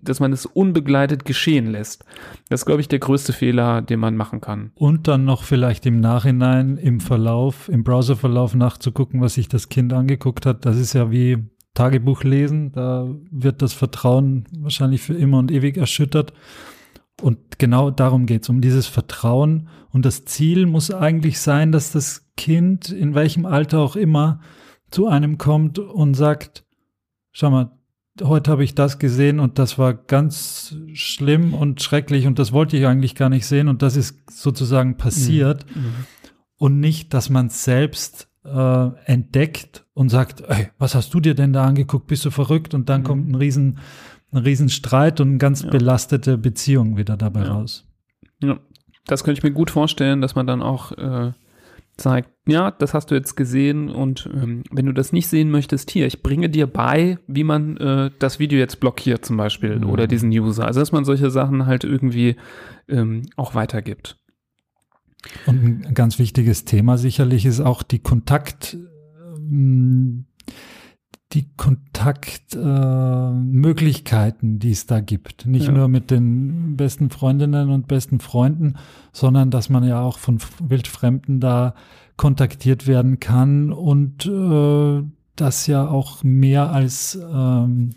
[0.00, 2.04] dass man es unbegleitet geschehen lässt.
[2.48, 4.70] Das ist, glaube ich, der größte Fehler, den man machen kann.
[4.76, 9.92] Und dann noch vielleicht im Nachhinein im Verlauf, im Browserverlauf nachzugucken, was sich das Kind
[9.92, 10.64] angeguckt hat.
[10.64, 11.38] Das ist ja wie
[11.74, 12.70] Tagebuch lesen.
[12.70, 16.32] Da wird das Vertrauen wahrscheinlich für immer und ewig erschüttert.
[17.20, 19.68] Und genau darum geht es, um dieses Vertrauen.
[19.90, 24.40] Und das Ziel muss eigentlich sein, dass das Kind, in welchem Alter auch immer,
[24.90, 26.64] zu einem kommt und sagt,
[27.32, 27.70] schau mal,
[28.22, 32.76] heute habe ich das gesehen und das war ganz schlimm und schrecklich und das wollte
[32.76, 35.64] ich eigentlich gar nicht sehen und das ist sozusagen passiert.
[35.74, 35.82] Mhm.
[35.82, 35.94] mhm.
[36.56, 41.34] Und nicht, dass man es selbst äh, entdeckt und sagt, ey, was hast du dir
[41.34, 42.06] denn da angeguckt?
[42.06, 42.74] Bist du verrückt?
[42.74, 43.04] Und dann mhm.
[43.04, 43.78] kommt ein riesen
[44.32, 45.70] ein Riesenstreit und eine ganz ja.
[45.70, 47.52] belastete Beziehung wieder dabei ja.
[47.52, 47.86] raus.
[48.42, 48.58] Ja,
[49.06, 51.32] das könnte ich mir gut vorstellen, dass man dann auch äh,
[51.96, 55.90] zeigt, ja, das hast du jetzt gesehen und ähm, wenn du das nicht sehen möchtest,
[55.90, 59.90] hier, ich bringe dir bei, wie man äh, das Video jetzt blockiert zum Beispiel mhm.
[59.90, 60.66] oder diesen User.
[60.66, 62.36] Also dass man solche Sachen halt irgendwie
[62.88, 64.16] ähm, auch weitergibt.
[65.46, 68.78] Und ein ganz wichtiges Thema sicherlich ist auch die Kontakt,
[69.38, 70.26] ähm,
[71.32, 75.46] die Kontaktmöglichkeiten, äh, die es da gibt.
[75.46, 75.72] Nicht ja.
[75.72, 78.74] nur mit den besten Freundinnen und besten Freunden,
[79.12, 81.74] sondern dass man ja auch von Wildfremden da
[82.16, 85.02] kontaktiert werden kann und äh,
[85.36, 87.90] das ja auch mehr als ähm,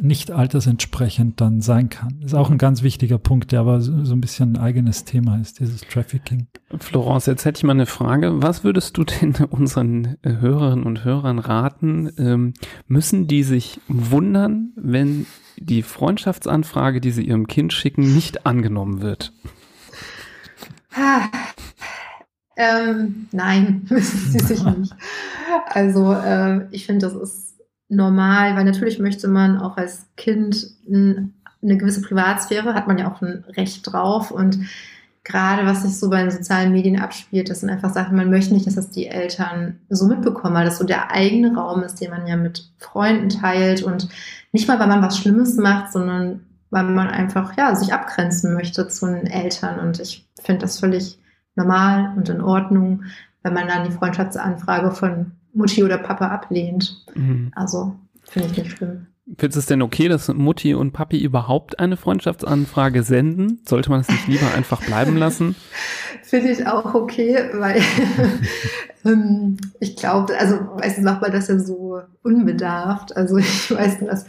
[0.00, 2.20] nicht altersentsprechend dann sein kann.
[2.22, 5.38] Ist auch ein ganz wichtiger Punkt, der aber so, so ein bisschen ein eigenes Thema
[5.38, 6.48] ist, dieses Trafficking.
[6.78, 8.42] Florence, jetzt hätte ich mal eine Frage.
[8.42, 12.10] Was würdest du denn unseren Hörerinnen und Hörern raten?
[12.18, 12.54] Ähm,
[12.86, 15.26] müssen die sich wundern, wenn
[15.58, 19.32] die Freundschaftsanfrage, die sie ihrem Kind schicken, nicht angenommen wird?
[20.94, 21.28] Ah,
[22.56, 24.94] ähm, nein, müssen sie sich nicht.
[25.66, 27.51] Also äh, ich finde, das ist
[27.92, 33.20] normal, weil natürlich möchte man auch als Kind eine gewisse Privatsphäre, hat man ja auch
[33.20, 34.30] ein Recht drauf.
[34.30, 34.58] Und
[35.24, 38.54] gerade was sich so bei den sozialen Medien abspielt, das sind einfach Sachen, man möchte
[38.54, 42.10] nicht, dass das die Eltern so mitbekommen, weil das so der eigene Raum ist, den
[42.10, 43.82] man ja mit Freunden teilt.
[43.82, 44.08] Und
[44.52, 48.88] nicht mal, weil man was Schlimmes macht, sondern weil man einfach ja sich abgrenzen möchte
[48.88, 49.78] zu den Eltern.
[49.78, 51.18] Und ich finde das völlig
[51.54, 53.04] normal und in Ordnung,
[53.42, 57.04] wenn man dann die Freundschaftsanfrage von Mutti oder Papa ablehnt.
[57.14, 57.52] Mhm.
[57.54, 59.06] Also finde ich nicht schlimm.
[59.38, 63.60] Findest du es denn okay, dass Mutti und Papi überhaupt eine Freundschaftsanfrage senden?
[63.64, 65.54] Sollte man es nicht lieber einfach bleiben lassen?
[66.22, 67.80] Finde ich auch okay, weil
[69.04, 73.16] ähm, ich glaube, also meistens macht man das ja so unbedarft.
[73.16, 74.26] Also ich weiß, dass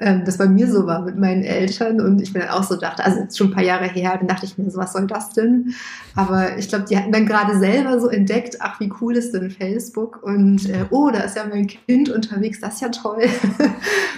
[0.00, 2.76] ähm, das bei mir so war mit meinen Eltern und ich mir dann auch so
[2.76, 5.06] dachte, also jetzt schon ein paar Jahre her, dann dachte ich mir so, was soll
[5.06, 5.74] das denn?
[6.16, 9.50] Aber ich glaube, die hatten dann gerade selber so entdeckt, ach, wie cool ist denn
[9.50, 13.24] Facebook und äh, oh, da ist ja mein Kind unterwegs, das ist ja toll.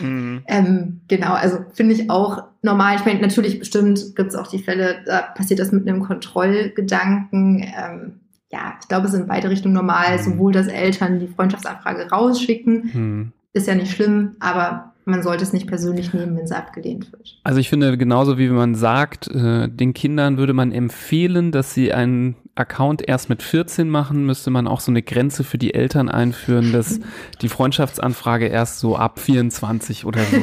[0.01, 0.43] Mhm.
[0.49, 2.97] ähm, genau, also finde ich auch normal.
[2.97, 7.61] Ich meine, natürlich bestimmt gibt es auch die Fälle, da passiert das mit einem Kontrollgedanken.
[7.61, 8.21] Ähm,
[8.51, 10.23] ja, ich glaube, es ist in beide Richtungen normal, mhm.
[10.23, 13.33] sowohl dass Eltern die Freundschaftsanfrage rausschicken, mhm.
[13.53, 17.39] ist ja nicht schlimm, aber man sollte es nicht persönlich nehmen, wenn es abgelehnt wird.
[17.43, 21.93] Also ich finde, genauso wie man sagt, äh, den Kindern würde man empfehlen, dass sie
[21.93, 26.09] einen Account erst mit 14 machen, müsste man auch so eine Grenze für die Eltern
[26.09, 27.01] einführen, dass
[27.43, 30.41] die Freundschaftsanfrage erst so ab 24 oder so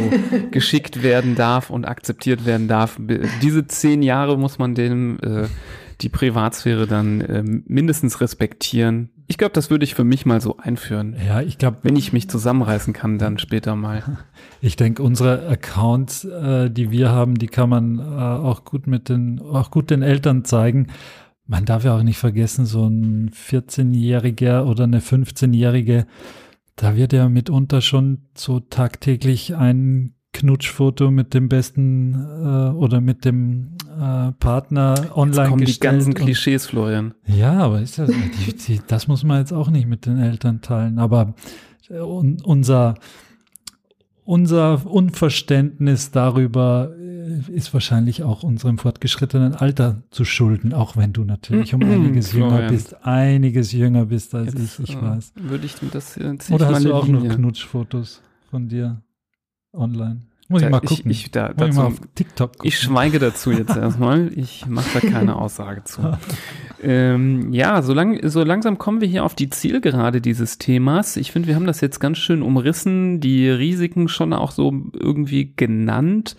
[0.51, 2.97] geschickt werden darf und akzeptiert werden darf.
[3.41, 5.47] Diese zehn Jahre muss man dem äh,
[6.01, 9.09] die Privatsphäre dann äh, mindestens respektieren.
[9.31, 11.15] Ich glaube, das würde ich für mich mal so einführen.
[11.23, 14.03] Ja, ich glaube, wenn ich mich zusammenreißen kann, dann später mal.
[14.61, 19.07] Ich denke, unsere Accounts, äh, die wir haben, die kann man äh, auch gut mit
[19.07, 20.87] den, auch gut den Eltern zeigen.
[21.45, 26.07] Man darf ja auch nicht vergessen, so ein 14-Jähriger oder eine 15-Jährige,
[26.75, 33.23] da wird ja mitunter schon so tagtäglich ein Knutschfoto mit dem besten äh, oder mit
[33.23, 37.13] dem äh, Partner online jetzt kommen die ganzen Klischees, Florian.
[37.25, 38.09] Ja, aber ist das,
[38.87, 40.99] das muss man jetzt auch nicht mit den Eltern teilen.
[40.99, 41.33] Aber
[41.89, 42.95] äh, un, unser
[44.29, 51.23] unser Unverständnis darüber äh, ist wahrscheinlich auch unserem fortgeschrittenen Alter zu schulden, auch wenn du
[51.23, 55.33] natürlich um einiges jünger bist, einiges jünger bist als Jetzt, ich, ich äh, weiß.
[55.35, 57.29] Würde ich das jetzt Oder hast du auch Linie.
[57.29, 58.21] noch Knutschfotos
[58.51, 59.01] von dir
[59.73, 60.28] online?
[60.51, 61.11] Muss ich mal gucken.
[61.11, 62.67] Ich, ich, da, dazu, ich mal auf TikTok gucken.
[62.67, 64.31] Ich schweige dazu jetzt erstmal.
[64.35, 66.17] Ich mache da keine Aussage zu.
[66.81, 71.17] ähm, ja, so, lang, so langsam kommen wir hier auf die Zielgerade dieses Themas.
[71.17, 75.53] Ich finde, wir haben das jetzt ganz schön umrissen, die Risiken schon auch so irgendwie
[75.55, 76.35] genannt.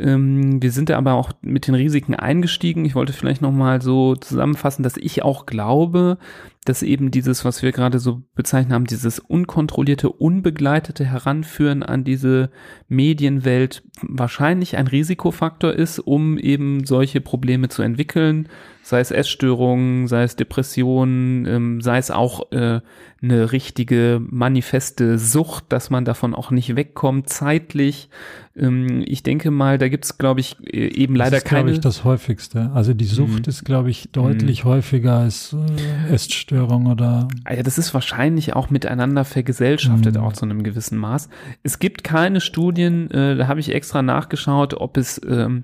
[0.00, 2.84] Ähm, wir sind da aber auch mit den Risiken eingestiegen.
[2.84, 6.18] Ich wollte vielleicht nochmal so zusammenfassen, dass ich auch glaube,
[6.64, 12.50] dass eben dieses, was wir gerade so bezeichnet haben, dieses unkontrollierte, unbegleitete Heranführen an diese
[12.88, 18.48] Medienwelt wahrscheinlich ein Risikofaktor ist, um eben solche Probleme zu entwickeln
[18.90, 22.80] sei es Essstörungen, sei es Depressionen, ähm, sei es auch äh,
[23.22, 28.08] eine richtige manifeste Sucht, dass man davon auch nicht wegkommt, zeitlich.
[28.56, 31.62] Ähm, ich denke mal, da gibt's, glaube ich, äh, eben leider das ist, keine.
[31.64, 32.70] glaube ich, das häufigste.
[32.74, 33.48] Also die Sucht mhm.
[33.50, 34.68] ist, glaube ich, deutlich mhm.
[34.70, 37.28] häufiger als äh, Essstörung oder.
[37.48, 40.22] Ja, das ist wahrscheinlich auch miteinander vergesellschaftet, mhm.
[40.22, 41.28] auch zu einem gewissen Maß.
[41.62, 45.62] Es gibt keine Studien, äh, da habe ich extra nachgeschaut, ob es ähm,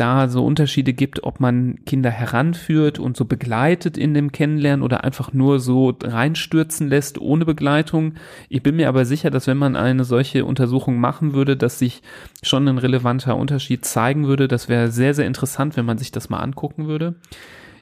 [0.00, 5.04] da so Unterschiede gibt, ob man Kinder heranführt und so begleitet in dem Kennenlernen oder
[5.04, 8.14] einfach nur so reinstürzen lässt ohne Begleitung.
[8.48, 12.02] Ich bin mir aber sicher, dass wenn man eine solche Untersuchung machen würde, dass sich
[12.42, 14.48] schon ein relevanter Unterschied zeigen würde.
[14.48, 17.16] Das wäre sehr, sehr interessant, wenn man sich das mal angucken würde.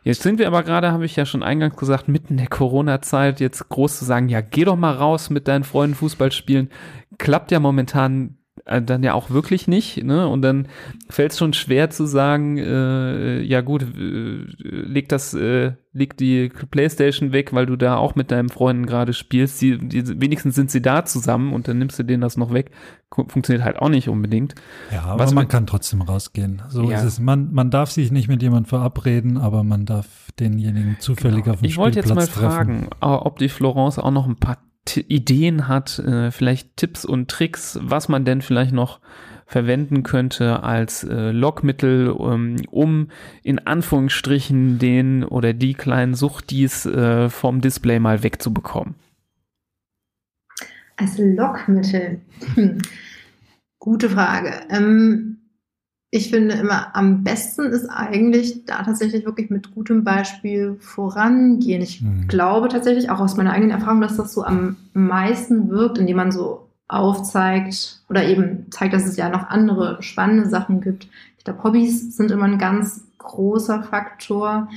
[0.03, 3.41] Jetzt sind wir aber gerade, habe ich ja schon eingangs gesagt, mitten in der Corona-Zeit,
[3.41, 6.71] jetzt groß zu sagen, ja, geh doch mal raus mit deinen Freunden Fußball spielen.
[7.19, 10.29] Klappt ja momentan dann ja auch wirklich nicht, ne?
[10.29, 10.69] Und dann
[11.09, 16.51] fällt es schon schwer zu sagen, äh, ja gut, äh, leg das, äh, leg die
[16.71, 19.61] Playstation weg, weil du da auch mit deinen Freunden gerade spielst.
[19.61, 22.71] Die, die, wenigstens sind sie da zusammen und dann nimmst du denen das noch weg.
[23.11, 24.55] Funktioniert halt auch nicht unbedingt.
[24.93, 26.63] Ja, aber Was man mit, kann trotzdem rausgehen.
[26.69, 26.99] So ja.
[26.99, 27.21] ist es.
[27.21, 30.07] Man, man darf sich nicht mit jemandem verabreden, aber man darf
[30.39, 31.55] denjenigen zufällig genau.
[31.55, 32.41] auf dem Ich wollte jetzt mal treffen.
[32.41, 34.59] fragen, ob die Florence auch noch ein paar
[34.97, 39.01] Ideen hat, äh, vielleicht Tipps und Tricks, was man denn vielleicht noch
[39.47, 43.09] verwenden könnte als äh, Lockmittel, um, um
[43.43, 48.95] in Anführungsstrichen den oder die kleinen Suchtis äh, vom Display mal wegzubekommen.
[50.97, 52.20] Als Lockmittel.
[52.55, 52.78] Hm.
[53.78, 54.53] Gute Frage.
[54.68, 55.39] Ähm,
[56.11, 61.83] ich finde immer am besten ist eigentlich da tatsächlich wirklich mit gutem Beispiel vorangehen.
[61.83, 62.27] Ich mhm.
[62.29, 66.33] glaube tatsächlich auch aus meiner eigenen Erfahrung, dass das so am meisten wirkt, indem man
[66.33, 71.09] so aufzeigt oder eben zeigt, dass es ja noch andere spannende Sachen gibt.
[71.37, 74.71] Ich glaube, Hobbys sind immer ein ganz großer Faktor.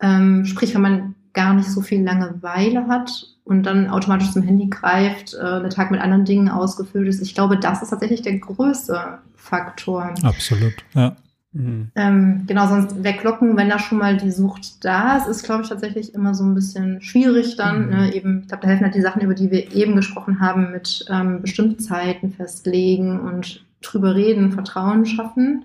[0.00, 3.10] Ähm, sprich, wenn man gar nicht so viel Langeweile hat
[3.48, 7.22] und dann automatisch zum Handy greift, äh, der Tag mit anderen Dingen ausgefüllt ist.
[7.22, 10.12] Ich glaube, das ist tatsächlich der größte Faktor.
[10.22, 11.16] Absolut, ja.
[11.52, 11.90] Mhm.
[11.94, 15.70] Ähm, genau, sonst weglocken, wenn da schon mal die Sucht da ist, ist, glaube ich,
[15.70, 17.86] tatsächlich immer so ein bisschen schwierig dann.
[17.86, 17.90] Mhm.
[17.90, 18.14] Ne?
[18.14, 21.06] Eben, ich glaube, da helfen halt die Sachen, über die wir eben gesprochen haben, mit
[21.08, 25.64] ähm, bestimmten Zeiten festlegen und drüber reden, Vertrauen schaffen.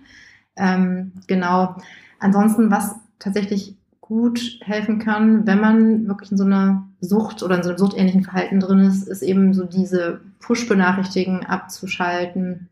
[0.55, 1.75] Ähm, genau.
[2.19, 7.64] Ansonsten, was tatsächlich gut helfen kann, wenn man wirklich in so einer Sucht oder in
[7.64, 12.68] so einem suchtähnlichen Verhalten drin ist, ist eben so diese Push-Benachrichtigungen abzuschalten.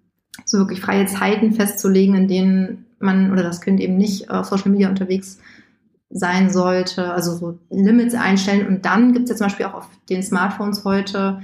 [0.46, 4.72] so wirklich freie Zeiten festzulegen, in denen man oder das Kind eben nicht auf Social
[4.72, 5.40] Media unterwegs
[6.10, 8.68] sein sollte, also so Limits einstellen.
[8.68, 11.42] Und dann gibt es ja zum Beispiel auch auf den Smartphones heute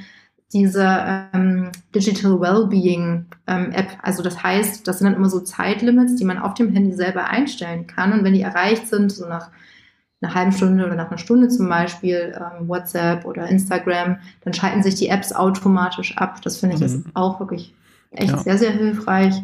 [0.52, 3.98] diese ähm, Digital Wellbeing ähm, App.
[4.02, 7.30] Also das heißt, das sind dann immer so Zeitlimits, die man auf dem Handy selber
[7.30, 8.12] einstellen kann.
[8.12, 9.50] Und wenn die erreicht sind, so nach
[10.22, 14.82] einer halben Stunde oder nach einer Stunde zum Beispiel ähm, WhatsApp oder Instagram, dann schalten
[14.82, 16.42] sich die Apps automatisch ab.
[16.42, 16.88] Das finde ich mhm.
[16.88, 17.74] ist auch wirklich
[18.12, 18.38] echt ja.
[18.38, 19.36] sehr, sehr hilfreich.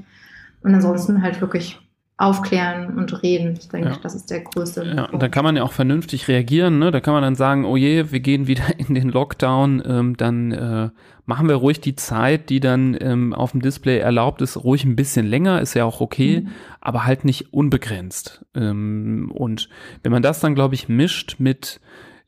[0.64, 1.80] Und ansonsten halt wirklich
[2.18, 3.58] aufklären und reden.
[3.60, 3.98] Ich denke, ja.
[4.02, 4.84] das ist der größte.
[4.96, 6.80] Ja, und da kann man ja auch vernünftig reagieren.
[6.80, 6.92] Ne?
[6.92, 9.84] Da kann man dann sagen, oh je, wir gehen wieder in den Lockdown.
[9.86, 10.90] Ähm, dann äh,
[11.26, 14.96] machen wir ruhig die Zeit, die dann ähm, auf dem Display erlaubt ist, ruhig ein
[14.96, 16.50] bisschen länger, ist ja auch okay, mhm.
[16.82, 18.46] aber halt nicht unbegrenzt.
[18.56, 19.70] Ähm, und
[20.04, 21.80] wenn man das dann, glaube ich, mischt mit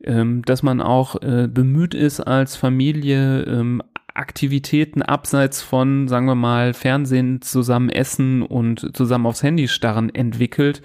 [0.03, 3.81] ähm, dass man auch äh, bemüht ist als Familie ähm,
[4.13, 10.81] Aktivitäten abseits von, sagen wir mal, Fernsehen zusammen essen und zusammen aufs Handy starren entwickelt,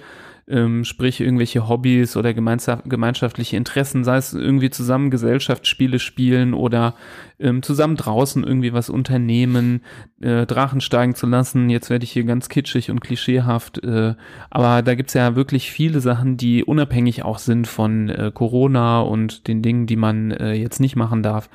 [0.48, 6.96] ähm, sprich irgendwelche Hobbys oder gemeinschaftliche Interessen, sei es irgendwie zusammen Gesellschaftsspiele spielen oder
[7.41, 9.82] ähm, zusammen draußen irgendwie was unternehmen,
[10.20, 11.70] äh, Drachen steigen zu lassen.
[11.70, 14.14] Jetzt werde ich hier ganz kitschig und klischeehaft, äh,
[14.51, 19.49] aber da gibt's ja wirklich viele Sachen, die unabhängig auch sind von äh, Corona und
[19.49, 21.49] den Dingen, die man äh, jetzt nicht machen darf.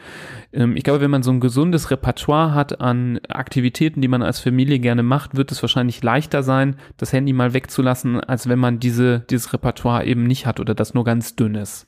[0.52, 4.40] Ähm, ich glaube, wenn man so ein gesundes Repertoire hat an Aktivitäten, die man als
[4.40, 8.80] Familie gerne macht, wird es wahrscheinlich leichter sein, das Handy mal wegzulassen, als wenn man
[8.80, 11.88] diese, dieses Repertoire eben nicht hat oder das nur ganz dünn ist.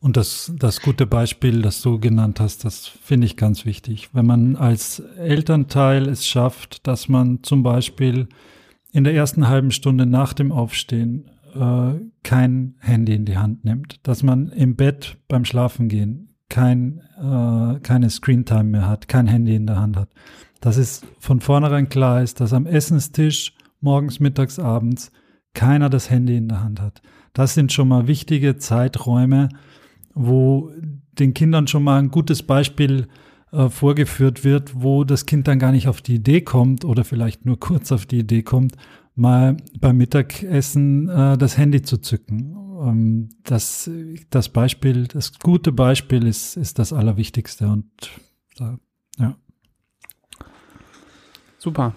[0.00, 4.08] Und das, das gute Beispiel, das du genannt hast, das finde ich ganz wichtig.
[4.14, 8.28] Wenn man als Elternteil es schafft, dass man zum Beispiel
[8.92, 14.00] in der ersten halben Stunde nach dem Aufstehen äh, kein Handy in die Hand nimmt,
[14.02, 19.66] dass man im Bett beim Schlafengehen kein, äh, keine Screentime mehr hat, kein Handy in
[19.66, 20.08] der Hand hat,
[20.62, 25.12] dass es von vornherein klar ist, dass am Essenstisch morgens, mittags, abends
[25.52, 27.02] keiner das Handy in der Hand hat.
[27.32, 29.50] Das sind schon mal wichtige Zeiträume,
[30.14, 30.70] wo
[31.12, 33.08] den Kindern schon mal ein gutes Beispiel
[33.52, 37.46] äh, vorgeführt wird, wo das Kind dann gar nicht auf die Idee kommt oder vielleicht
[37.46, 38.76] nur kurz auf die Idee kommt,
[39.14, 42.56] mal beim Mittagessen äh, das Handy zu zücken.
[42.80, 43.90] Ähm, das,
[44.30, 47.86] das Beispiel, das gute Beispiel ist, ist das Allerwichtigste und
[48.56, 48.78] da,
[49.18, 49.36] ja.
[51.58, 51.94] Super.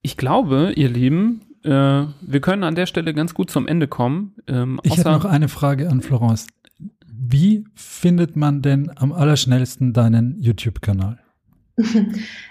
[0.00, 1.70] Ich glaube, ihr Lieben, äh,
[2.20, 4.34] wir können an der Stelle ganz gut zum Ende kommen.
[4.46, 6.46] Ähm, ich hätte noch eine Frage an Florence.
[7.20, 11.18] Wie findet man denn am allerschnellsten deinen YouTube-Kanal?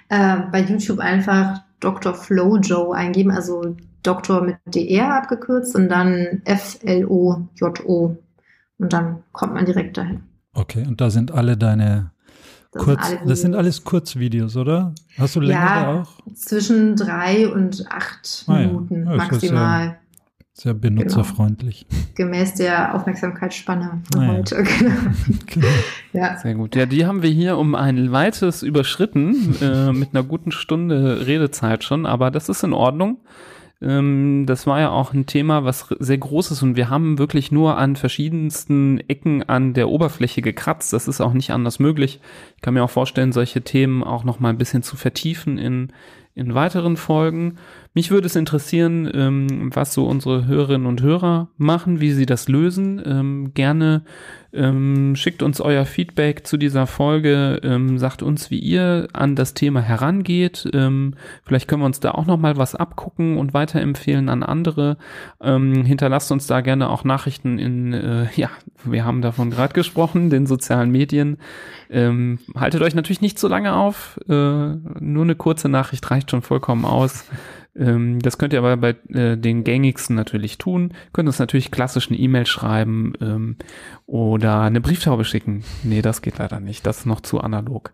[0.09, 2.13] äh, bei YouTube einfach Dr.
[2.13, 8.17] Flojo eingeben, also Doktor mit DR abgekürzt und dann F-L-O-J-O.
[8.79, 10.23] Und dann kommt man direkt dahin.
[10.53, 12.11] Okay, und da sind alle deine
[12.71, 14.93] das Kurz, sind das sind alles Kurzvideos, oder?
[15.17, 16.33] Hast du längere ja, auch?
[16.35, 19.11] Zwischen drei und acht ah, Minuten ja.
[19.11, 19.99] Ja, maximal.
[20.59, 21.85] Sehr benutzerfreundlich.
[21.87, 22.31] Genau.
[22.31, 24.39] Gemäß der Aufmerksamkeitsspanne von naja.
[24.39, 24.63] heute.
[24.63, 24.91] Genau.
[25.45, 25.67] genau.
[26.13, 26.37] ja.
[26.37, 26.75] Sehr gut.
[26.75, 31.83] Ja, die haben wir hier um ein weites überschritten, äh, mit einer guten Stunde Redezeit
[31.83, 33.19] schon, aber das ist in Ordnung.
[33.81, 37.51] Ähm, das war ja auch ein Thema, was sehr groß ist und wir haben wirklich
[37.51, 40.93] nur an verschiedensten Ecken an der Oberfläche gekratzt.
[40.93, 42.19] Das ist auch nicht anders möglich.
[42.55, 45.93] Ich kann mir auch vorstellen, solche Themen auch noch mal ein bisschen zu vertiefen in,
[46.33, 47.57] in weiteren Folgen.
[47.93, 52.47] Mich würde es interessieren, ähm, was so unsere Hörerinnen und Hörer machen, wie sie das
[52.47, 53.01] lösen.
[53.05, 54.03] Ähm, gerne
[54.57, 59.53] ähm, schickt uns euer Feedback zu dieser Folge, ähm, sagt uns, wie ihr an das
[59.53, 60.69] Thema herangeht.
[60.73, 64.97] Ähm, vielleicht können wir uns da auch noch mal was abgucken und weiterempfehlen an andere.
[65.41, 68.49] Ähm, hinterlasst uns da gerne auch Nachrichten in, äh, ja,
[68.83, 71.37] wir haben davon gerade gesprochen, den sozialen Medien.
[71.89, 74.19] Ähm, haltet euch natürlich nicht so lange auf.
[74.27, 77.25] Äh, nur eine kurze Nachricht reicht schon vollkommen aus.
[77.77, 80.93] Ähm, das könnt ihr aber bei äh, den gängigsten natürlich tun.
[81.13, 83.55] Könnt uns natürlich klassisch eine E-Mail schreiben ähm,
[84.05, 85.63] oder eine Brieftaube schicken.
[85.83, 86.85] Nee, das geht leider nicht.
[86.85, 87.91] Das ist noch zu analog.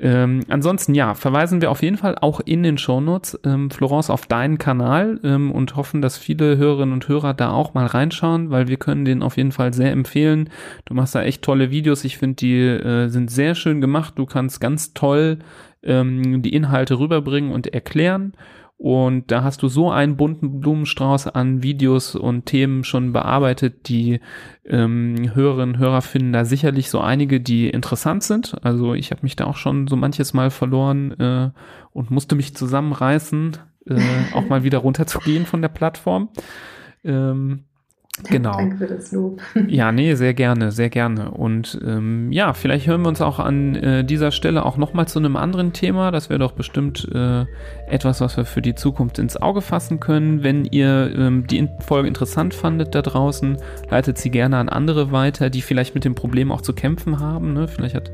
[0.00, 4.26] Ähm, ansonsten ja, verweisen wir auf jeden Fall auch in den Shownotes, ähm, Florence, auf
[4.26, 8.68] deinen Kanal ähm, und hoffen, dass viele Hörerinnen und Hörer da auch mal reinschauen, weil
[8.68, 10.50] wir können den auf jeden Fall sehr empfehlen.
[10.84, 12.04] Du machst da echt tolle Videos.
[12.04, 14.14] Ich finde, die äh, sind sehr schön gemacht.
[14.16, 15.40] Du kannst ganz toll
[15.82, 18.34] ähm, die Inhalte rüberbringen und erklären.
[18.78, 24.20] Und da hast du so einen bunten Blumenstrauß an Videos und Themen schon bearbeitet, die
[24.64, 28.56] ähm, Hörerinnen und Hörer finden da sicherlich so einige, die interessant sind.
[28.62, 31.50] Also ich habe mich da auch schon so manches Mal verloren äh,
[31.92, 33.56] und musste mich zusammenreißen,
[33.86, 34.00] äh,
[34.32, 36.28] auch mal wieder runterzugehen von der Plattform.
[37.02, 37.64] Ähm,
[38.28, 38.56] Genau.
[38.56, 39.40] Danke für das Lob.
[39.68, 41.30] Ja, nee, sehr gerne, sehr gerne.
[41.30, 45.18] Und ähm, ja, vielleicht hören wir uns auch an äh, dieser Stelle auch nochmal zu
[45.18, 46.10] einem anderen Thema.
[46.10, 47.44] Das wäre doch bestimmt äh,
[47.86, 50.42] etwas, was wir für die Zukunft ins Auge fassen können.
[50.42, 53.58] Wenn ihr ähm, die Folge interessant fandet da draußen,
[53.90, 57.52] leitet sie gerne an andere weiter, die vielleicht mit dem Problem auch zu kämpfen haben.
[57.52, 57.68] Ne?
[57.68, 58.10] Vielleicht hat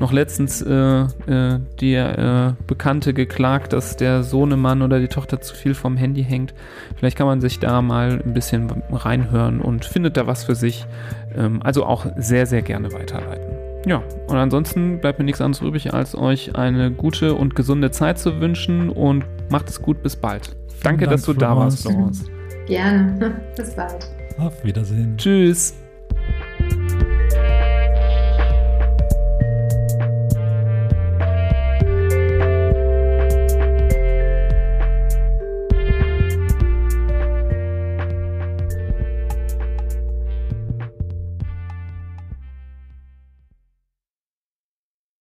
[0.00, 2.18] noch letztens äh, äh, der
[2.58, 6.54] äh, Bekannte geklagt, dass der Sohnemann oder die Tochter zu viel vom Handy hängt.
[6.96, 10.86] Vielleicht kann man sich da mal ein bisschen reinhören und findet da was für sich.
[11.36, 13.60] Ähm, also auch sehr, sehr gerne weiterleiten.
[13.86, 18.18] Ja, und ansonsten bleibt mir nichts anderes übrig, als euch eine gute und gesunde Zeit
[18.18, 20.56] zu wünschen und macht es gut, bis bald.
[20.82, 22.24] Danke, Dank dass du da warst, Florence.
[22.66, 24.08] Gerne, bis bald.
[24.38, 25.16] Auf Wiedersehen.
[25.16, 25.79] Tschüss.